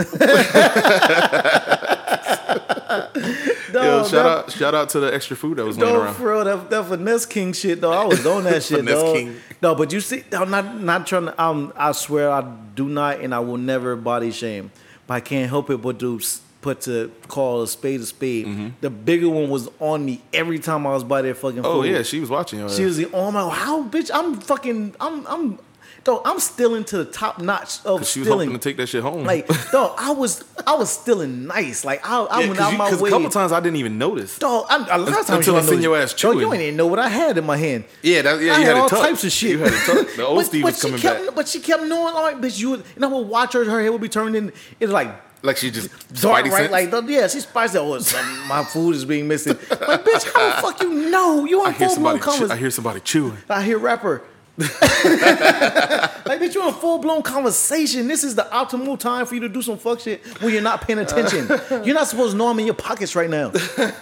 [3.74, 6.16] Yo, shout that- out shout out to the extra food that was laying around.
[6.16, 7.92] for real, that, that finesse king shit though.
[7.92, 9.36] I was on that shit, king.
[9.62, 11.44] No, but you see, I'm not not trying to.
[11.44, 12.42] Um, I swear I
[12.76, 14.72] do not, and I will never body shame.
[15.08, 16.20] But I can't help it but to
[16.62, 18.74] put to call a spade a spade.
[18.82, 21.66] The bigger one was on me every time I was by their fucking.
[21.66, 21.92] Oh food.
[21.92, 22.60] yeah, she was watching.
[22.60, 25.60] Your She was the oh my how bitch I'm fucking I'm I'm
[26.04, 28.47] though I'm still into the top notch of she was stealing.
[28.50, 29.23] hoping to take that shit home.
[29.23, 31.84] like dog, I was I was stealing nice.
[31.86, 33.10] Like I, I yeah, went out you, my way.
[33.10, 34.38] a couple times I didn't even notice.
[34.39, 36.62] Dog, I, a lot of times Until you I seen your ass Dog, you ain't
[36.63, 37.86] even know what I had in my hand.
[38.02, 39.02] Yeah, that, yeah, I you had had, all tucked.
[39.04, 39.52] types of shit.
[39.52, 40.15] You had it.
[40.17, 41.36] The old But- Steve but was she coming kept, back.
[41.36, 42.73] But she kept knowing, like, bitch, you.
[42.95, 43.63] And I would watch her.
[43.65, 44.52] Her head would be turned in.
[44.80, 45.10] It's like
[45.43, 45.89] Like she just
[46.21, 46.52] dark, right?
[46.54, 46.71] sense.
[46.71, 47.78] Like, the- yeah, she's spicy.
[47.80, 48.00] Oh,
[48.47, 49.54] my food is being missing.
[49.69, 51.45] Like, bitch, how the fuck you know?
[51.45, 52.19] You on full blown.
[52.19, 53.38] Chew, I hear somebody chewing.
[53.50, 54.23] I hear rapper.
[54.58, 58.08] Like, bitch, you're in a full blown conversation.
[58.08, 60.82] This is the optimal time for you to do some fuck shit when you're not
[60.82, 61.48] paying attention.
[61.86, 63.52] you're not supposed to know I'm in your pockets right now,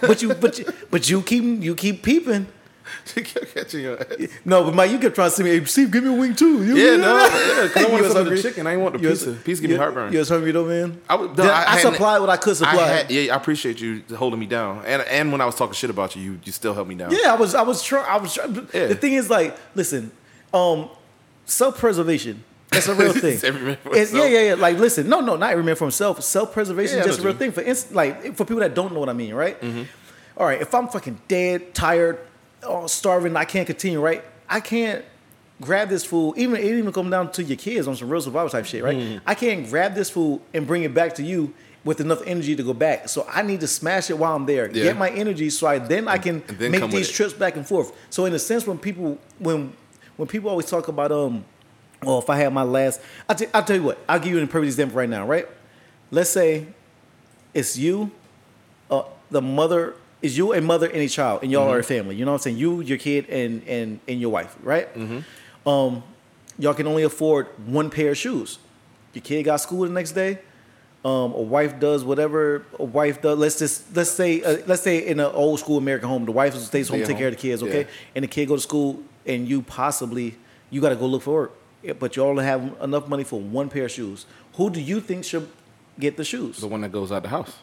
[0.00, 2.46] but you, but you, but you keep, you keep peeping.
[3.04, 4.28] She kept catching your ass.
[4.44, 5.50] No, but Mike, you kept trying to see me.
[5.58, 6.64] Hey, Steve, give me a wing too.
[6.64, 8.64] You- Yeah, no, yeah, 'cause I was some of the chicken.
[8.64, 9.40] I didn't want the You was- pizza.
[9.42, 10.12] Pizza give me heartburn.
[10.12, 11.00] You was hungry though, man.
[11.08, 12.80] I was- no, I, I I supplied what I could supply.
[12.80, 15.74] I had, yeah, I appreciate you holding me down, and and when I was talking
[15.74, 17.10] shit about you, you, you still held me down.
[17.10, 17.56] Yeah, I was.
[17.56, 18.06] I was trying.
[18.08, 18.54] I was trying.
[18.72, 18.86] Yeah.
[18.86, 20.12] The thing is, like, listen,
[20.56, 20.88] um,
[21.44, 22.42] self preservation.
[22.70, 23.38] That's a real thing.
[23.42, 24.54] Every man for yeah, yeah, yeah.
[24.54, 26.22] Like, listen, no, no, not every man for himself.
[26.22, 27.52] Self preservation Yeah, is just a real thing.
[27.52, 29.60] For instance, like for people that don't know what I mean, right?
[29.60, 29.82] Mm-hmm.
[30.36, 32.18] All right, if I'm fucking dead, tired,
[32.62, 34.22] oh, starving, I can't continue, right?
[34.48, 35.04] I can't
[35.60, 36.34] grab this food.
[36.36, 38.96] Even it even come down to your kids on some real survival type shit, right?
[38.96, 39.18] Mm-hmm.
[39.26, 42.62] I can't grab this food and bring it back to you with enough energy to
[42.62, 43.08] go back.
[43.08, 44.66] So I need to smash it while I'm there.
[44.66, 44.84] Yeah.
[44.84, 47.92] Get my energy so I then I can make these trips back and forth.
[48.10, 49.72] So in a sense, when people when
[50.16, 51.44] when people always talk about um,
[52.02, 54.38] well, if I had my last, I t- I'll tell you what, I'll give you
[54.38, 55.46] an perfect example right now, right?
[56.10, 56.66] Let's say
[57.54, 58.10] it's you,
[58.90, 62.14] uh, the mother is you, a mother and a child, and y'all are a family.
[62.16, 62.58] You know what I'm saying?
[62.58, 64.88] You, your kid, and and and your wife, right?
[65.66, 66.02] Um,
[66.58, 68.58] y'all can only afford one pair of shoes.
[69.14, 70.38] Your kid got school the next day.
[71.04, 73.38] Um, a wife does whatever a wife does.
[73.38, 76.54] Let's just let's say uh, let's say in an old school American home, the wife
[76.56, 77.18] stays home, Stay take home.
[77.18, 77.80] care of the kids, okay?
[77.82, 77.86] Yeah.
[78.16, 80.36] And the kid go to school, and you possibly
[80.70, 81.50] you got to go look for
[81.84, 84.26] work, but you only have enough money for one pair of shoes.
[84.54, 85.48] Who do you think should
[85.98, 86.58] get the shoes?
[86.58, 87.54] the one that goes out the house.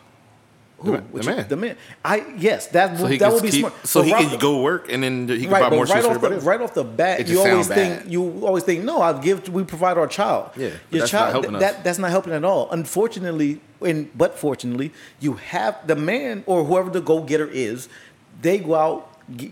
[0.78, 0.92] Who?
[0.92, 1.48] the ma- Which- the man.
[1.50, 1.78] The man.
[2.04, 3.88] I yes, that So would that would be keep, smart.
[3.88, 5.94] So But he right- can go work and then he can right, buy more right
[5.96, 8.84] shoes for off the right off the bat, you always sound think you always think
[8.84, 10.50] no, I give we provide our child.
[10.58, 12.70] Yeah, your that's not child that that's not helping at all.
[12.72, 17.88] Unfortunately, and but fortunately, you have the man or whoever the go getter is.
[18.42, 19.10] They go out.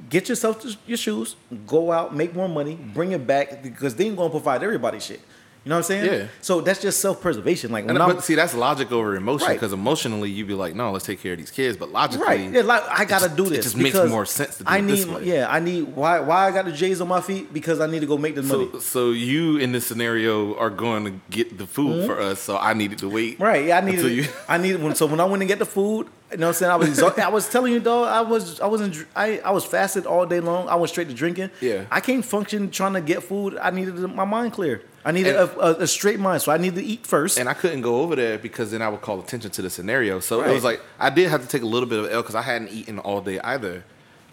[0.10, 1.36] Get yourself your shoes.
[1.66, 5.22] Go out, make more money, bring it back because they gonna provide everybody shit.
[5.64, 6.06] You know what I'm saying?
[6.22, 6.28] Yeah.
[6.42, 7.72] So that's just self preservation.
[7.72, 9.54] Like when And, I'm but see, that's logic over emotion Right.
[9.54, 11.78] because emotionally you'd be like, no, let's take care of these kids.
[11.78, 12.52] But logically, Right.
[12.52, 13.66] Yeah, like I gotta do it this.
[13.66, 15.24] just makes more sense to do I it need this way.
[15.26, 17.54] yeah, I need why why I got the J's on my feet?
[17.54, 18.70] Because I need to go make the money.
[18.74, 22.40] So, so you in this scenario are going to get the food for us.
[22.40, 23.36] So I needed to wait.
[23.36, 23.44] Mm-hmm.
[23.44, 23.66] Right.
[23.66, 24.12] Yeah, I needed.
[24.12, 24.96] You- I needed when.
[24.96, 26.72] So when I went and get the food, you know what I'm saying.
[26.72, 26.90] I was.
[26.90, 27.24] exhausted.
[27.24, 28.08] I was telling you, dog.
[28.08, 28.60] I was.
[28.60, 29.06] I wasn't.
[29.16, 29.38] I.
[29.46, 30.70] I was fasted all day long.
[30.70, 31.52] I went straight to drinking.
[31.62, 31.86] Yeah.
[31.92, 33.60] I can't function trying to get food.
[33.62, 34.82] I needed my mind clear.
[35.04, 36.42] I needed And- a, a, a straight mind.
[36.42, 37.40] So I needed to eat first.
[37.40, 40.20] And I couldn't go over there because then I would call attention to the scenario.
[40.20, 42.36] So it was like I did have to take a little bit of L because
[42.36, 43.84] I hadn't eaten all day either.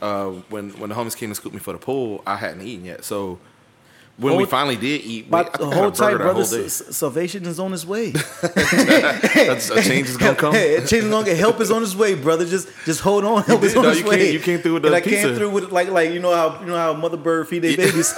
[0.01, 2.85] Uh, when when the homies came and scooped me for the pool, I hadn't eaten
[2.85, 3.05] yet.
[3.05, 3.39] So
[4.17, 6.45] when we finally did eat, we, I but think I had a hold tight, brother.
[6.45, 6.69] whole.
[6.69, 8.09] Salvation is on its way.
[8.43, 10.53] A change is gonna come.
[10.55, 12.45] Hey, change is gonna get help is on its way, brother.
[12.45, 13.43] Just just hold on.
[13.45, 14.19] Help is did, on no, its you way.
[14.19, 16.35] came- you came through with and the I came through with like like you know
[16.35, 18.13] how you know how mother bird feed their babies.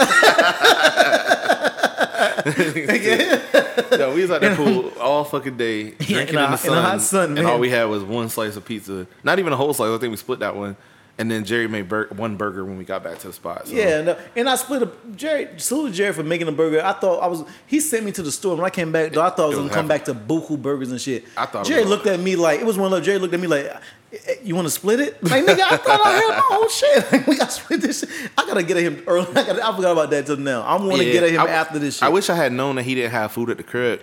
[2.46, 6.72] No, we was at that pool all fucking day, drinking in a- in, the in
[6.72, 9.06] a hot sun, and all we had was one slice of pizza.
[9.24, 9.90] Not even a whole slice.
[9.90, 10.76] I think we split that one.
[11.18, 13.68] And then Jerry made bur- one burger when we got back to the spot.
[13.68, 13.74] So.
[13.74, 15.48] Yeah, no, and I split a Jerry.
[15.58, 16.82] Salute Jerry for making a burger.
[16.82, 17.44] I thought I was.
[17.66, 19.12] He sent me to the store when I came back.
[19.12, 21.24] Though I thought I was It gonna was come back to Buku burgers and shit.
[21.36, 23.04] I thought Jerry looked at me like it was one of those.
[23.04, 23.78] Jerry looked at me like, "Eh, eh,
[24.12, 27.12] Eh, "You want to split it?" Like nigga, I thought I had my own shit.
[27.12, 28.00] Like, we got to split this.
[28.00, 28.08] shit.
[28.36, 29.28] I gotta get at him early.
[29.30, 30.62] I, gotta, I forgot about that till now.
[30.66, 32.02] I'm want to Yeah, get at him I- after this shit.
[32.02, 34.00] I wish I had known that he didn't have food at the crib.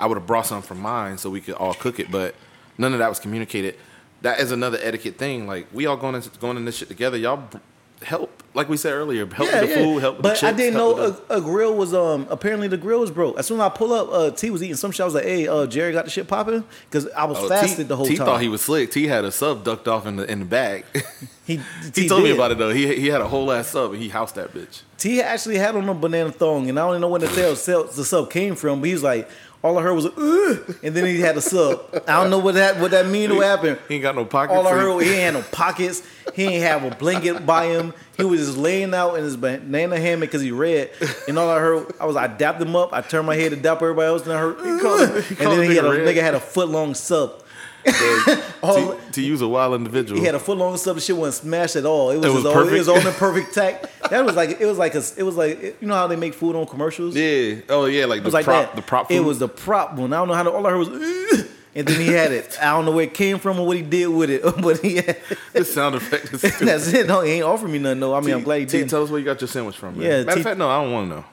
[0.00, 2.34] I would have brought some from mine so we could all cook it, but
[2.78, 3.74] none of that was communicated.
[4.22, 5.46] That is another etiquette thing.
[5.48, 7.16] Like we all going into going in this shit together.
[7.16, 7.58] Y'all b-
[8.02, 10.42] help, like we said earlier, help with the food, help with but the chips.
[10.44, 10.96] I didn't know
[11.30, 13.38] a, a grill was um apparently the grill was broke.
[13.38, 15.00] As soon as I pull up, uh, T was eating some shit.
[15.00, 17.76] I was like, "Hey, uh, Jerry got the shit popping," because I was Oh, fasted
[17.78, 18.26] T, the whole T time.
[18.26, 18.90] thought he was slick.
[18.90, 20.84] T had a sub ducked off in the in the bag.
[21.46, 21.60] he,
[21.94, 22.70] he told me about it though.
[22.70, 24.82] He he had a whole ass sub and he housed that bitch.
[24.96, 27.90] T actually had on a banana thong, and I don't even know where the sub,
[27.90, 28.80] the sub came from.
[28.80, 29.28] But he was like,
[29.62, 31.80] all I heard was, Ugh, and then he had a sub.
[32.06, 33.78] I don't know what that what that mean what happened.
[33.88, 34.56] He ain't got no pockets.
[34.56, 36.02] All I he- heard, was he ain't had no pockets.
[36.34, 37.92] He ain't have a blanket by him.
[38.16, 40.90] He was just laying out in his banana hammock because he read.
[41.26, 42.92] And all I heard, I was, I dapped him up.
[42.92, 45.62] I turned my head to dap everybody else, and I heard, He called- and then
[45.70, 46.00] he had a red.
[46.06, 47.42] nigga had a foot long sub.
[47.84, 50.18] To, to use a wild individual.
[50.20, 50.96] he had a foot long sub.
[50.96, 52.10] The shit wasn't smashed at all.
[52.10, 52.74] It was, It was all, perfect.
[52.74, 53.82] it was on the perfect tack.
[54.10, 56.34] That was like it was like a it was like you know how they make
[56.34, 57.14] food on commercials.
[57.16, 57.56] yeah.
[57.68, 58.66] Oh yeah, like It the like prop.
[58.66, 58.76] that.
[58.76, 59.08] The prop.
[59.08, 59.14] Food.
[59.16, 60.12] It was the prop one.
[60.12, 60.42] I don't know how.
[60.42, 62.58] To, all I heard was, "Ugh," and then he had it.
[62.60, 64.96] I don't know where it came from or what he did with it, but he
[64.96, 65.08] had.
[65.10, 65.38] it.
[65.52, 66.32] the sound effect.
[66.34, 66.66] Is stupid.
[66.68, 67.06] That's it.
[67.06, 68.00] No, he ain't offering me nothing.
[68.00, 68.14] though.
[68.14, 68.88] I mean, I'm glad he T, did.
[68.90, 69.96] tell us where you got your sandwich from.
[69.96, 70.02] Man.
[70.04, 71.24] Yeah, Matter T- of fact, no, I don't want to know.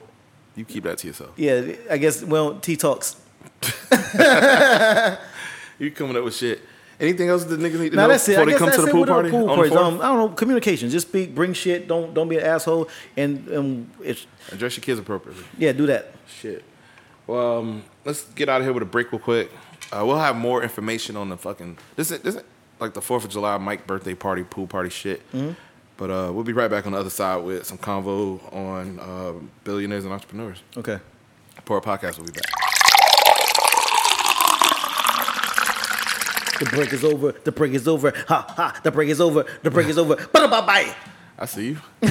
[0.54, 1.32] You keep that to yourself.
[1.36, 2.22] Yeah, I guess.
[2.22, 3.16] Well, T talks.
[5.78, 6.60] You coming up with shit.
[6.98, 8.32] Anything else that niggas need to Now know that's it.
[8.32, 9.30] before I they guess come that's to the it pool with party?
[9.30, 9.72] Pool on the parties.
[9.74, 9.84] fourth?
[9.84, 10.28] Um, I don't know.
[10.30, 10.88] Communication.
[10.88, 11.34] Just speak.
[11.34, 11.86] Bring shit.
[11.88, 12.88] Don't don't be an asshole.
[13.16, 15.44] And and it's Address your kids appropriately.
[15.58, 16.12] yeah, do that.
[16.26, 16.64] Shit.
[17.26, 19.50] Well, um, let's get out of here with a break real quick.
[19.92, 22.42] Uh, we'll have more information on the fucking this is this is
[22.80, 25.20] like the Fourth of July Mike birthday party pool party shit.
[25.32, 25.52] Mm-hmm.
[25.98, 29.32] But uh, we'll be right back on the other side with some convo on uh,
[29.64, 30.62] billionaires and entrepreneurs.
[30.76, 30.98] Okay.
[31.66, 32.65] Poor podcast will be back.
[36.58, 37.32] The break is over.
[37.32, 38.12] The break is over.
[38.28, 38.80] Ha ha.
[38.82, 39.44] The break is over.
[39.62, 40.16] The break is over.
[40.16, 40.94] Bye bye bye.
[41.38, 41.78] I see you.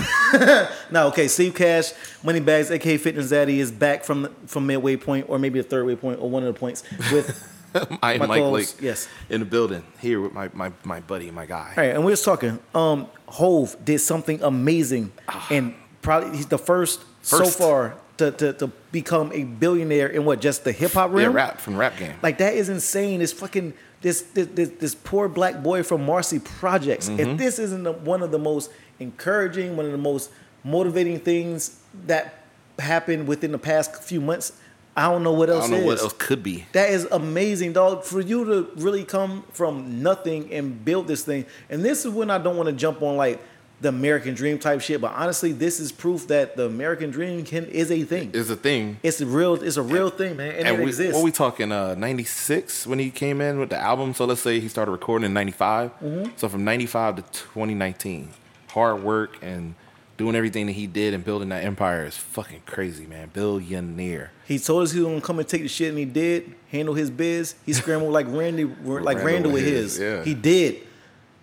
[0.91, 5.39] Now, okay, Steve Cash, Moneybags, aka Fitness Zaddy, is back from from midway point or
[5.39, 7.51] maybe the third way point or one of the points with.
[8.01, 8.73] I am Mike Lake.
[8.79, 9.07] yes.
[9.29, 11.73] In the building here with my my, my buddy, my guy.
[11.75, 12.59] All right, and we're just talking.
[12.73, 15.11] Um, Hove did something amazing,
[15.49, 17.39] and probably he's the first, so Ah.
[17.43, 17.57] First.
[17.57, 21.33] far to, to to become a billionaire in what just the hip hop Yeah, realm.
[21.35, 22.15] rap from rap game.
[22.23, 23.21] Like that is insane.
[23.21, 27.09] It's fucking this this this, this poor black boy from Marcy Projects.
[27.09, 27.19] Mm-hmm.
[27.19, 30.31] If this isn't the, one of the most encouraging, one of the most
[30.63, 32.43] motivating things that
[32.79, 34.53] happened within the past few months,
[34.97, 35.65] I don't know what else.
[35.65, 36.01] I don't know is.
[36.01, 36.65] what else could be.
[36.71, 38.03] That is amazing, dog.
[38.03, 41.45] For you to really come from nothing and build this thing.
[41.69, 43.41] And this is when I don't want to jump on like
[43.81, 45.01] the American dream type shit.
[45.01, 48.31] But honestly, this is proof that the American dream can is a thing.
[48.33, 48.97] Is a thing.
[49.03, 50.51] It's a real it's a real thing, man.
[50.55, 51.13] And, And it we, exists.
[51.15, 51.71] what we talking?
[51.71, 54.13] Uh, ninety six when he came in with the album.
[54.13, 56.31] So let's say he started recording in ninety Mm-hmm.
[56.37, 58.29] So from ninety five to twenty nineteen,
[58.69, 59.75] hard work and
[60.17, 63.29] doing everything that he did and building that empire is fucking crazy, man.
[63.33, 64.31] Billionaire.
[64.47, 66.93] He told us he was gonna come and take the shit, and he did handle
[66.93, 67.55] his biz.
[67.65, 69.97] He scrambled like Randy, like Randall Randall with with his.
[69.97, 70.23] his, yeah.
[70.23, 70.77] He did.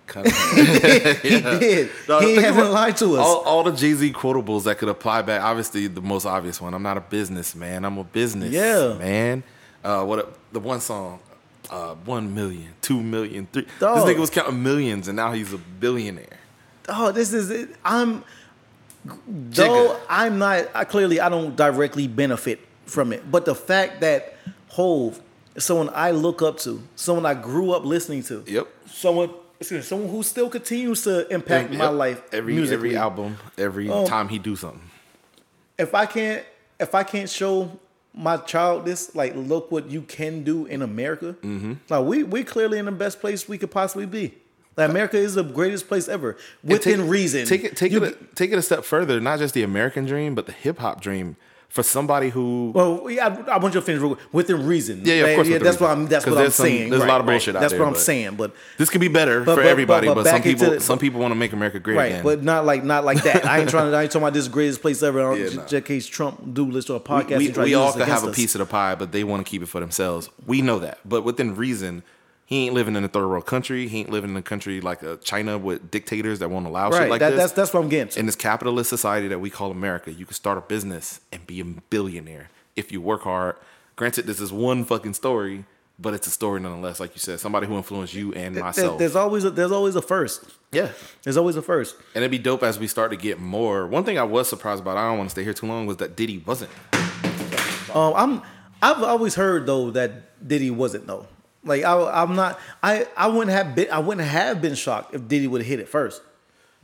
[0.06, 0.32] Kind of-
[1.22, 1.90] he did.
[2.08, 3.20] No, he hasn't lied to us.
[3.20, 5.42] All, all the Jay Z quotables that could apply back.
[5.42, 6.74] Obviously, the most obvious one.
[6.74, 7.84] I'm not a businessman.
[7.84, 8.94] I'm a business Yeah.
[8.98, 9.42] man.
[9.84, 11.20] Uh, what a, the one song?
[11.70, 13.66] Uh, one million, two million, three.
[13.80, 13.96] Dog.
[14.06, 16.38] This nigga was counting millions, and now he's a billionaire.
[16.88, 17.70] oh, this is it.
[17.84, 18.24] I'm
[19.26, 20.68] though I'm not.
[20.74, 24.36] I clearly I don't directly benefit from it, but the fact that
[24.68, 25.20] Hove,
[25.54, 28.68] is someone I look up to, someone I grew up listening to, Yep.
[28.88, 29.30] someone.
[29.62, 32.90] Excuse me, Someone who still continues to impact my life every musically.
[32.90, 34.82] every album, every Um, time he do something.
[35.78, 36.44] if I can't
[36.80, 37.78] if I can't show
[38.14, 41.34] my child this, like look what you can do in America.
[41.42, 41.72] Mm-hmm.
[41.88, 44.34] Like we we clearly in the best place we could possibly be.
[44.76, 47.46] Like America is the greatest place ever within take- reason.
[47.46, 49.20] Take it, take You- it, a, take it a step further.
[49.20, 51.36] Not just the American dream, but the hip hop dream
[51.72, 54.28] for somebody who Well, yeah, I, I want you to finish real quick.
[54.34, 55.00] within reason.
[55.06, 55.90] Yeah, yeah, of course within that's what.
[55.90, 56.06] I'm.
[56.06, 56.90] That's what I'm some- saying.
[56.90, 57.32] there's a lot of right.
[57.32, 58.34] bullshit out That's there, That's what I'm saying.
[58.36, 60.98] But this could be better But- for but- everybody, but- but, some people the- some
[60.98, 62.22] people want to make America great right, again.
[62.24, 63.46] but not like not like that.
[63.46, 63.96] I ain't trying to.
[63.96, 65.20] I ain't talking about this greatest place ever.
[65.36, 65.66] Yeah, Yeah, nah.
[65.66, 67.38] Just case Trump do listen to a podcast.
[67.38, 69.50] we, try we all could have a piece of the pie, but they want to
[69.50, 70.28] keep it for themselves.
[70.46, 72.02] We know that, but within reason,
[72.52, 73.88] he ain't living in a third world country.
[73.88, 77.02] He ain't living in a country like a China with dictators that won't allow Right.
[77.02, 77.38] shit like that, this.
[77.40, 78.20] that's that's what I'm getting to.
[78.20, 81.60] in this capitalist society that we call America, you can start a business and be
[81.60, 83.56] a billionaire if you work hard.
[83.96, 85.64] Granted, this is one fucking story,
[85.98, 87.00] but it's a story nonetheless.
[87.00, 88.98] Like you said, somebody who influenced you and myself.
[88.98, 90.44] there's always a, there's always a first.
[90.72, 90.88] yeah.
[91.22, 91.96] There's always a first.
[92.14, 93.86] And it'd be dope as we start to get more.
[93.86, 95.98] One thing I was surprised about, I don't want to stay here too long, was
[95.98, 96.70] that Diddy wasn't.
[97.94, 98.42] Um, I'm
[98.82, 101.26] I've always heard though that Diddy wasn't though.
[101.64, 102.58] Like I, I'm not.
[102.82, 103.90] I, I wouldn't have been.
[103.90, 106.22] I wouldn't have been shocked if Diddy would have hit it first.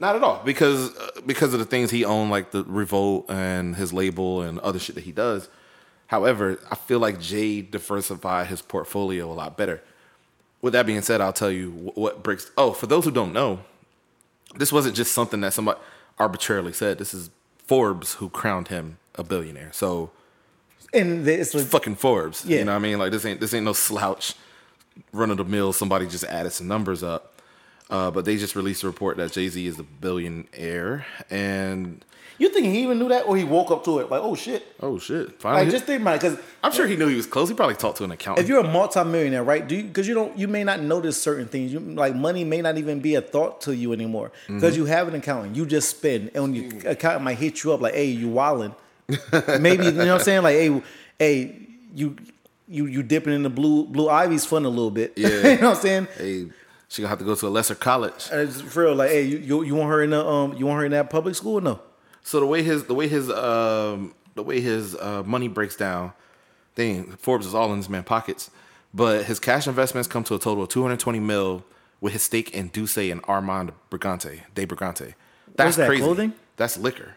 [0.00, 3.74] Not at all, because uh, because of the things he owned, like the Revolt and
[3.74, 5.48] his label and other shit that he does.
[6.06, 9.82] However, I feel like Jay diversified his portfolio a lot better.
[10.62, 12.50] With that being said, I'll tell you wh- what breaks.
[12.56, 13.60] Oh, for those who don't know,
[14.54, 15.80] this wasn't just something that somebody
[16.18, 16.98] arbitrarily said.
[16.98, 19.70] This is Forbes who crowned him a billionaire.
[19.72, 20.10] So
[20.94, 22.44] And it's like, fucking Forbes.
[22.44, 22.60] Yeah.
[22.60, 22.98] You know what I mean?
[22.98, 24.34] Like this ain't this ain't no slouch
[25.12, 25.72] run of the mill.
[25.72, 27.34] Somebody just added some numbers up.
[27.90, 32.04] Uh, but they just released a report that Jay Z is a billionaire, and
[32.36, 34.62] you think he even knew that, or he woke up to it like, oh shit.
[34.80, 35.40] oh shit!
[35.40, 37.48] Finally, Like just think about it, because I'm sure he knew he was close.
[37.48, 38.44] He probably talked to an accountant.
[38.44, 39.66] if you're a multimillionaire, right?
[39.66, 41.72] Do you because you don't you may not notice certain things.
[41.72, 45.08] You like money may not even be a thought to you anymore because you have
[45.08, 45.56] an accountant.
[45.56, 48.74] You just spend, and when your accountant might hit you up like, "Hey, you wildin'."
[49.60, 50.42] Maybe you know what I'm saying?
[50.42, 50.82] Like, "Hey,
[51.18, 51.56] hey,
[51.94, 52.16] you
[52.68, 55.28] you you dipping in the blue blue ivy's fun a little bit." Yeah.
[55.28, 56.08] you know what I'm saying?
[56.16, 56.46] hey,
[56.88, 58.28] she gonna have to go to a lesser college.
[58.32, 60.78] It's for real, like, hey, you, you you want her in the um you want
[60.80, 61.58] her in that public school?
[61.58, 61.80] or No.
[62.22, 66.12] So the way his the way his um the way his uh, money breaks down,
[66.76, 68.50] dang, Forbes is all in this man's pockets.
[68.94, 71.64] But his cash investments come to a total of 220 mil
[72.00, 75.14] with his stake in D'Ussé and Armand Brigante, De Brigante.
[75.56, 76.02] That's that, crazy.
[76.02, 76.32] clothing?
[76.56, 77.16] That's liquor.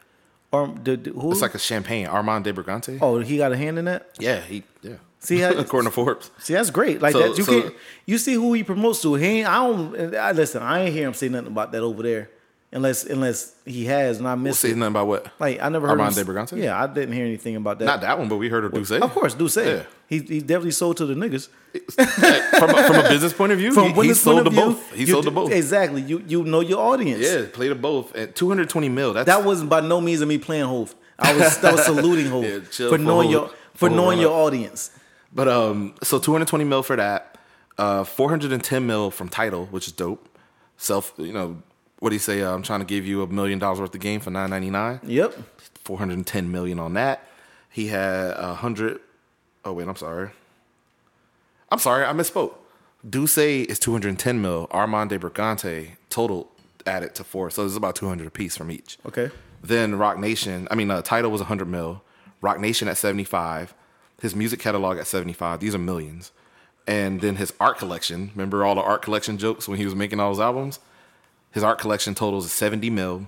[0.51, 1.31] Or the, the- who?
[1.31, 2.07] It's like a champagne.
[2.07, 2.97] Armand De Brigante.
[3.01, 4.09] oh, he got a hand in that.
[4.19, 4.95] Yeah, he yeah.
[5.21, 6.29] See how- according to Forbes.
[6.39, 7.01] See, that's great.
[7.01, 7.71] Like So- that, you so- can
[8.05, 9.13] you see who he promotes to.
[9.15, 10.15] He ain't, I don't.
[10.15, 10.61] I listen.
[10.61, 12.29] I ain't hear him say nothing about that over there,
[12.71, 14.77] unless unless he has, and I We'll missed say it.
[14.77, 15.27] nothing about what.
[15.39, 16.57] Like I never heard Armand him, de Brigante?
[16.61, 17.85] Yeah, I didn't hear anything about that.
[17.85, 18.99] Not that one, but we heard of D'Ussé.
[19.01, 19.83] Of course, say Yeah.
[20.07, 21.47] he he definitely sold to the niggas.
[21.95, 24.91] from, a, from a business point of view, From he, he sold to view, both.
[24.93, 25.51] He you sold to both.
[25.51, 26.01] Exactly.
[26.01, 27.23] You you know your audience.
[27.23, 28.13] Yeah, played to both.
[28.15, 29.13] And 220 mil.
[29.13, 30.93] That's That wasn't by no means of me playing Hov.
[31.19, 33.31] I was that was saluting Hov Yeah, for knowing Hov.
[33.31, 34.89] your for knowing your audience.
[35.33, 37.37] But um, so 220 mil for that.
[37.77, 40.27] Uh, 410 mil from Tidal, which is dope.
[40.77, 41.61] Self, you know,
[41.99, 42.41] what do you say?
[42.41, 45.01] Uh, I'm trying to give you a million dollars worth of game for 9.99.
[45.03, 45.35] Yep.
[45.85, 47.27] 410 million on that.
[47.69, 48.99] He had a hundred.
[49.63, 50.31] Oh wait, I'm sorry.
[51.69, 52.55] I'm sorry, I misspoke.
[53.07, 54.67] D'Ussé is 210 mil.
[54.71, 56.51] Armand de Brigante total
[56.85, 58.97] added to four, so it's about 200 apiece from each.
[59.05, 59.31] Okay.
[59.63, 62.03] Then Roc Nation, I mean, uh, Tidal was 100 mil.
[62.41, 63.73] Roc Nation at 75.
[64.21, 65.59] His music catalog at 75.
[65.59, 66.31] These are millions.
[66.87, 68.31] And then his art collection.
[68.35, 70.79] Remember all the art collection jokes when he was making all those albums?
[71.51, 73.27] His art collection totals 70 mil,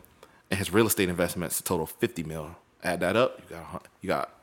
[0.49, 2.56] and his real estate investments total 50 mil.
[2.84, 4.34] Add that up, you got a you got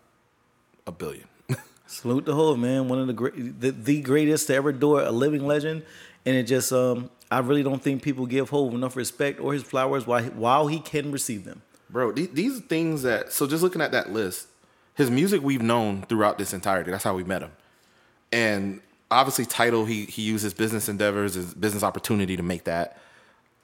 [0.87, 1.27] a billion.
[1.87, 5.07] Salute the whole man, one of the great, the, the greatest to ever do it,
[5.07, 5.83] a living legend,
[6.27, 9.63] and it just, um, I really don't think people give Hov enough respect or his
[9.63, 11.63] flowers while while he can receive them.
[11.89, 14.49] Bro, these, these are things that so just looking at that list,
[14.95, 16.91] his music we've known throughout this entirety.
[16.91, 17.53] That's how we met him.
[18.33, 22.99] And obviously Tidal he he used his business endeavors, his business opportunity to make that.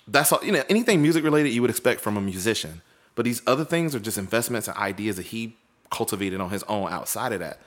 [0.08, 2.82] That's all you know, anything music related you would expect from a musician.
[3.14, 5.56] But these other things are just investments and ideas that he
[5.90, 7.58] cultivated on his own outside of that.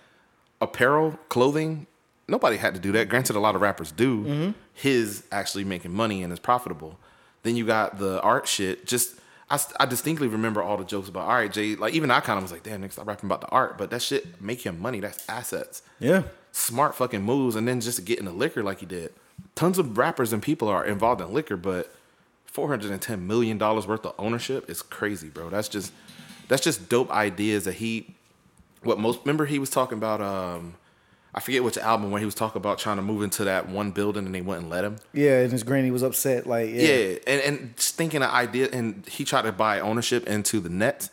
[0.61, 1.87] Apparel, clothing,
[2.27, 3.09] nobody had to do that.
[3.09, 4.23] Granted, a lot of rappers do.
[4.23, 4.51] Mm-hmm.
[4.73, 6.97] His actually making money and is profitable.
[7.43, 8.85] Then you got the art shit.
[8.85, 9.18] Just
[9.51, 11.75] I, I distinctly remember all the jokes about all right, Jay.
[11.75, 13.77] Like even I kind of was like, damn, nigga, stop rapping about the art.
[13.77, 14.99] But that shit make him money.
[14.99, 15.81] That's assets.
[15.99, 16.23] Yeah.
[16.51, 19.13] Smart fucking moves, and then just getting the liquor like he did.
[19.55, 21.93] Tons of rappers and people are involved in liquor, but
[22.45, 25.49] four hundred and ten million dollars worth of ownership is crazy, bro.
[25.49, 25.91] That's just
[26.47, 28.15] that's just dope ideas that he.
[28.83, 30.21] What most remember he was talking about.
[30.21, 30.75] Um,
[31.33, 33.91] I forget which album where he was talking about trying to move into that one
[33.91, 34.97] building and they wouldn't let him.
[35.13, 36.47] Yeah, and his granny was upset.
[36.47, 36.81] Like, yeah.
[36.81, 40.69] Yeah, and, and just thinking of idea, and he tried to buy ownership into the
[40.69, 41.11] Nets.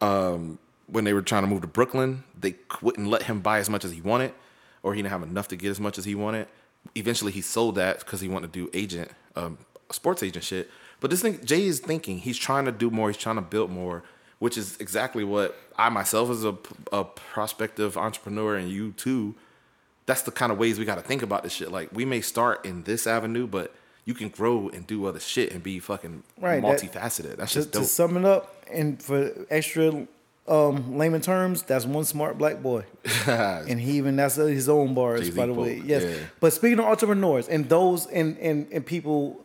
[0.00, 3.68] Um, when they were trying to move to Brooklyn, they wouldn't let him buy as
[3.68, 4.32] much as he wanted,
[4.82, 6.46] or he didn't have enough to get as much as he wanted.
[6.94, 9.58] Eventually, he sold that because he wanted to do agent, um,
[9.90, 10.70] sports agent shit.
[11.00, 13.08] But this thing, Jay is thinking he's trying to do more.
[13.08, 14.02] He's trying to build more,
[14.38, 16.56] which is exactly what I myself, as a,
[16.92, 19.34] a prospective entrepreneur, and you too,
[20.08, 21.70] that's the kind of ways we got to think about this shit.
[21.70, 23.74] Like we may start in this avenue, but
[24.06, 27.36] you can grow and do other shit and be fucking Right, that- multifaceted.
[27.36, 27.86] That's just to dope.
[27.88, 30.06] sum it up, and for extra
[30.48, 32.84] um, layman terms, that's one smart black boy,
[33.26, 35.82] and he even that's his own bars, Jay-Z by the way.
[35.84, 36.16] Yes, yeah.
[36.40, 39.44] but speaking of entrepreneurs and those and and, and people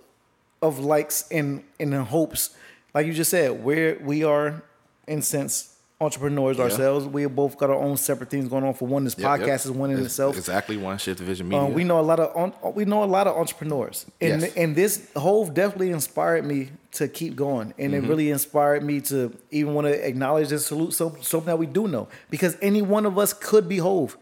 [0.61, 2.55] of likes and and hopes,
[2.93, 4.63] like you just said, where we are
[5.05, 5.72] in sense
[6.03, 7.05] entrepreneurs ourselves.
[7.07, 8.73] We both got our own separate things going on.
[8.73, 9.59] For one, this Yep, podcast yep.
[9.65, 10.37] is one in It's itself.
[10.37, 11.63] Exactly one shift vision media.
[11.65, 14.53] Um, we know a lot of on, we know a lot of entrepreneurs, and Yes.
[14.55, 18.05] and this Hov definitely inspired me to keep going, and Mm-hmm.
[18.05, 21.65] it really inspired me to even want to acknowledge and salute some, something that we
[21.65, 24.17] do know because any one of us could be Hov.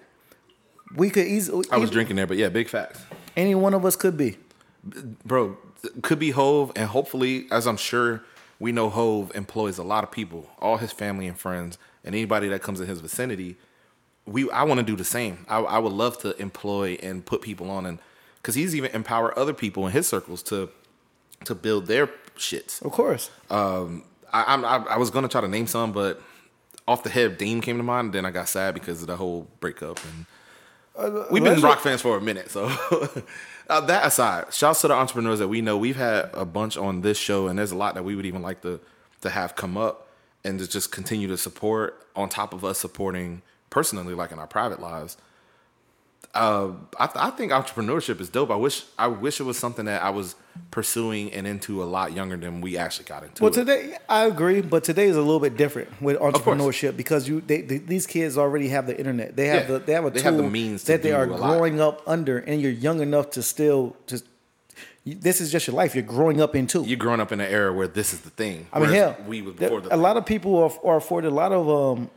[0.95, 1.65] We could easily.
[1.71, 3.01] I was drinking there, but yeah, big facts.
[3.38, 4.38] Any one of us could be.
[5.25, 5.57] bro,
[6.01, 8.21] could be Hov, and hopefully, as I'm sure
[8.62, 12.47] we know, Hov employs a lot of people, all his family and friends, and anybody
[12.49, 13.57] that comes in his vicinity.
[14.26, 15.45] We, I want to do the same.
[15.49, 17.97] I, I would love to employ and put people on, and
[18.38, 20.70] because he's even empower other people in his circles to
[21.45, 22.05] to build their
[22.38, 22.74] shits.
[22.86, 23.32] Of course.
[23.49, 26.22] Um, I, I'm- I, I was gonna try to name some, but
[26.88, 28.05] off the head, Dame came to mind.
[28.07, 30.26] And then I got sad because of the whole breakup, and
[31.31, 32.51] we've been rock fans for a minute.
[32.51, 32.65] So
[33.69, 35.77] uh, that aside, shouts to the entrepreneurs that we know.
[35.77, 38.41] We've had a bunch on this show, and there's a lot that we would even
[38.41, 38.79] like to
[39.21, 40.07] to have come up
[40.43, 44.47] and to just continue to support on top of us supporting personally, like in our
[44.47, 45.17] private lives.
[46.34, 48.51] Uh, I, I think entrepreneurship is dope.
[48.51, 50.36] I wish I wish it was something that I was
[50.69, 53.43] pursuing and into a lot younger than we actually got into.
[53.43, 53.55] Well, it.
[53.55, 57.61] today I agree, but today is a little bit different with entrepreneurship because you they,
[57.61, 59.36] they- these kids already have the internet.
[59.36, 59.78] They have Yeah.
[59.78, 61.49] the they have a They tool have the means that they are a lot.
[61.57, 64.26] growing up under, and you're young enough to still just.
[65.05, 65.95] This is just your life.
[65.95, 66.84] You're growing up into.
[66.84, 68.67] You're growing up in an era where this is the thing.
[68.72, 71.28] I mean, hell, we was there- before the a lot of people are, are afforded
[71.30, 72.09] a lot of um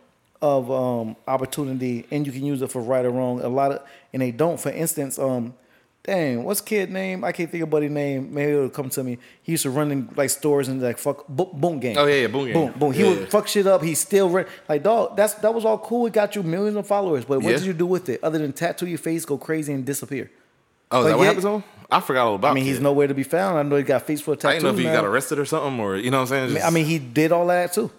[0.42, 3.40] of um opportunity, and you can use it for right or wrong.
[3.40, 3.82] A lot of
[4.12, 4.60] and they don't.
[4.60, 5.54] For instance, um,
[6.02, 7.24] dang, what's kid name?
[7.24, 8.34] I can't think of buddy name.
[8.34, 9.18] Maybe it'll come to me.
[9.42, 11.96] He used to run in like stores and like fuck bo- boom game.
[11.98, 12.52] Oh, yeah, yeah, Boom Gang.
[12.54, 12.92] boom boom.
[12.92, 13.82] He Yeah, would fuck shit up.
[13.82, 15.16] He still run like dog.
[15.16, 16.06] That's that was all cool.
[16.06, 17.56] It got you millions of followers, but what Yeah.
[17.58, 20.30] did you do with it other than tattoo your face, go crazy, and disappear?
[20.90, 21.64] Oh, is that what happens to him?
[21.90, 22.50] I forgot all about.
[22.50, 23.58] I mean, he's nowhere to be found.
[23.58, 24.48] I know he got face for a tattoo.
[24.48, 24.94] I didn't know if he now.
[25.00, 26.54] got arrested or something, or you know what I'm saying.
[26.54, 27.90] Just- I mean, he did all that too.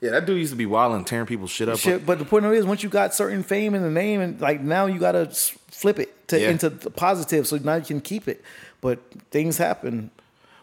[0.00, 1.78] Yeah, that dude used to be wild and tearing people's shit up.
[1.78, 4.20] Shit, but the point of it is, once you got certain fame in the name,
[4.20, 5.26] and like now you gotta
[5.70, 6.50] flip it to Yeah.
[6.50, 8.42] into the positive, so now you can keep it.
[8.80, 10.10] But things happen.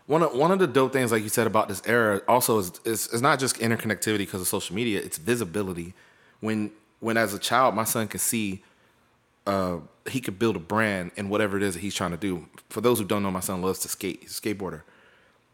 [0.08, 2.72] One of one of the dope things, like you said about this era, also is
[2.86, 5.00] is, is not just interconnectivity because of social media.
[5.02, 5.94] It's visibility.
[6.40, 8.64] When when as a child, my son can see,
[9.48, 9.78] uh,
[10.10, 12.48] he could build a brand in whatever it is that he's trying to do.
[12.70, 14.20] For those who don't know, my son loves to skate.
[14.22, 14.82] He's a skateboarder.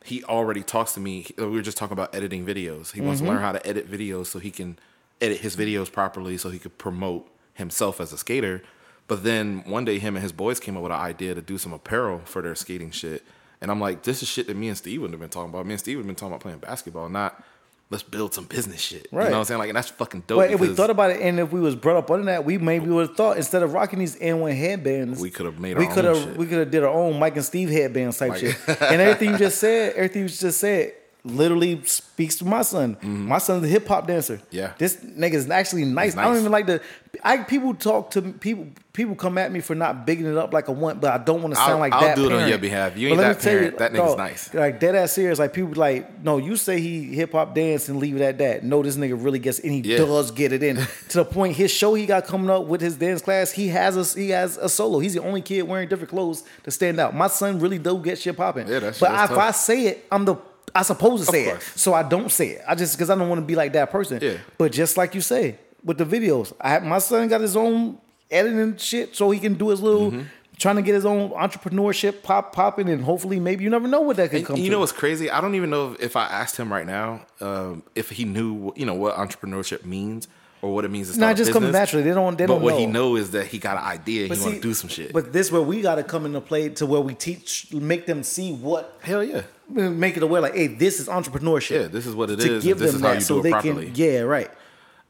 [0.08, 1.28] He already talks to me.
[1.38, 2.94] We were just talking about editing videos.
[2.94, 3.46] He wants to learn mm-hmm.
[3.46, 4.80] how to edit videos so he can
[5.20, 8.64] edit his videos properly, so he could promote himself as a skater.
[9.08, 11.58] But then one day, him and his boys came up with an idea to do
[11.58, 13.24] some apparel for their skating shit.
[13.60, 15.66] And I'm like, this is shit that me and Steve would have been talking about.
[15.66, 17.44] Me and Steve would have been talking about playing basketball, not
[17.90, 19.08] let's build some business shit.
[19.12, 19.24] Right.
[19.26, 19.60] You know what I'm saying?
[19.60, 20.38] Like, and that's fucking dope.
[20.40, 22.58] But if we thought about it, and if we was brought up under that, we
[22.58, 25.86] maybe would have thought instead of rocking these And1 headbands, We could have made we
[25.88, 28.40] our could have we could have did our own Mike and Steve headbands type Mike-
[28.40, 28.56] shit.
[28.82, 30.94] and everything you just said, everything you just said,
[31.32, 32.98] literally speaks to my son.
[33.02, 34.38] My son's a hip hop dancer.
[34.38, 34.46] Mm-hmm.
[34.56, 34.74] Yeah.
[34.78, 36.14] this nigga is actually nice.
[36.14, 36.82] He's I don't even like the.
[37.24, 38.68] I people talk to people.
[38.94, 41.44] People come at me for not bigging it up like I want, but I don't
[41.44, 42.16] want to sound I'll- like I'll that.
[42.16, 42.98] do it on your behalf.
[42.98, 43.78] You ain't that parent.
[43.78, 44.52] That nigga's nice.
[44.56, 45.38] Like dead ass serious.
[45.38, 48.64] Like people like, no, you say he hip hop dance and leave it at that.
[48.64, 49.98] No, this nigga really gets and he Yeah.
[49.98, 50.78] does get it in
[51.10, 51.56] to the point.
[51.56, 53.52] His show he got coming up with his dance class.
[53.52, 54.98] He has a he has a solo.
[54.98, 57.16] He's the only kid wearing different clothes to stand out.
[57.16, 58.68] My son really do get shit popping.
[58.68, 59.38] Yeah, that shit but is if.
[59.38, 60.38] I say it, I'm the
[60.80, 62.62] I supposed to say it, so I don't say it.
[62.68, 64.20] I just because I don't want to be like that person.
[64.22, 64.38] Yeah.
[64.58, 67.98] But just like you say with the videos, I have, my son got his own
[68.30, 70.12] editing shit, so he can do his little.
[70.12, 70.22] Mm-hmm.
[70.60, 74.18] Trying to get his own entrepreneurship pop popping, and hopefully, maybe you never know what
[74.18, 74.56] that could And come.
[74.58, 74.72] you to.
[74.72, 75.30] know what's crazy?
[75.30, 78.74] I don't even know if, if I asked him right now um, if he knew,
[78.76, 80.28] you know, what entrepreneurship means
[80.62, 81.72] or what it means to start a just business.
[81.72, 82.04] naturally.
[82.04, 82.38] They don't.
[82.38, 82.80] They but don't what know.
[82.80, 84.28] he know is that he got an idea.
[84.28, 85.14] But he want to do some shit.
[85.14, 88.24] But this where we got to come into play to where we teach, make them
[88.24, 90.42] see what, hell yeah, make it aware.
[90.42, 91.82] Like, hey, this is entrepreneurship.
[91.82, 91.88] yeah.
[91.88, 92.64] This is what it to is.
[92.64, 93.86] give them that you so do it they properly.
[93.88, 93.96] can.
[93.96, 94.50] Yeah, right.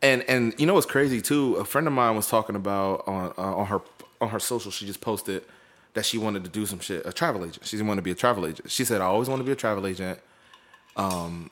[0.02, 1.56] And and you know what's crazy too?
[1.56, 3.82] A friend of mine was talking about on uh, on her
[4.22, 4.72] on her social.
[4.72, 5.43] She just posted
[5.93, 7.06] that she wanted to do some shit.
[7.06, 7.66] A travel agent.
[7.66, 8.70] She wanted to be a travel agent.
[8.70, 10.20] She said, "I always want to be a travel agent."
[10.95, 11.50] Um,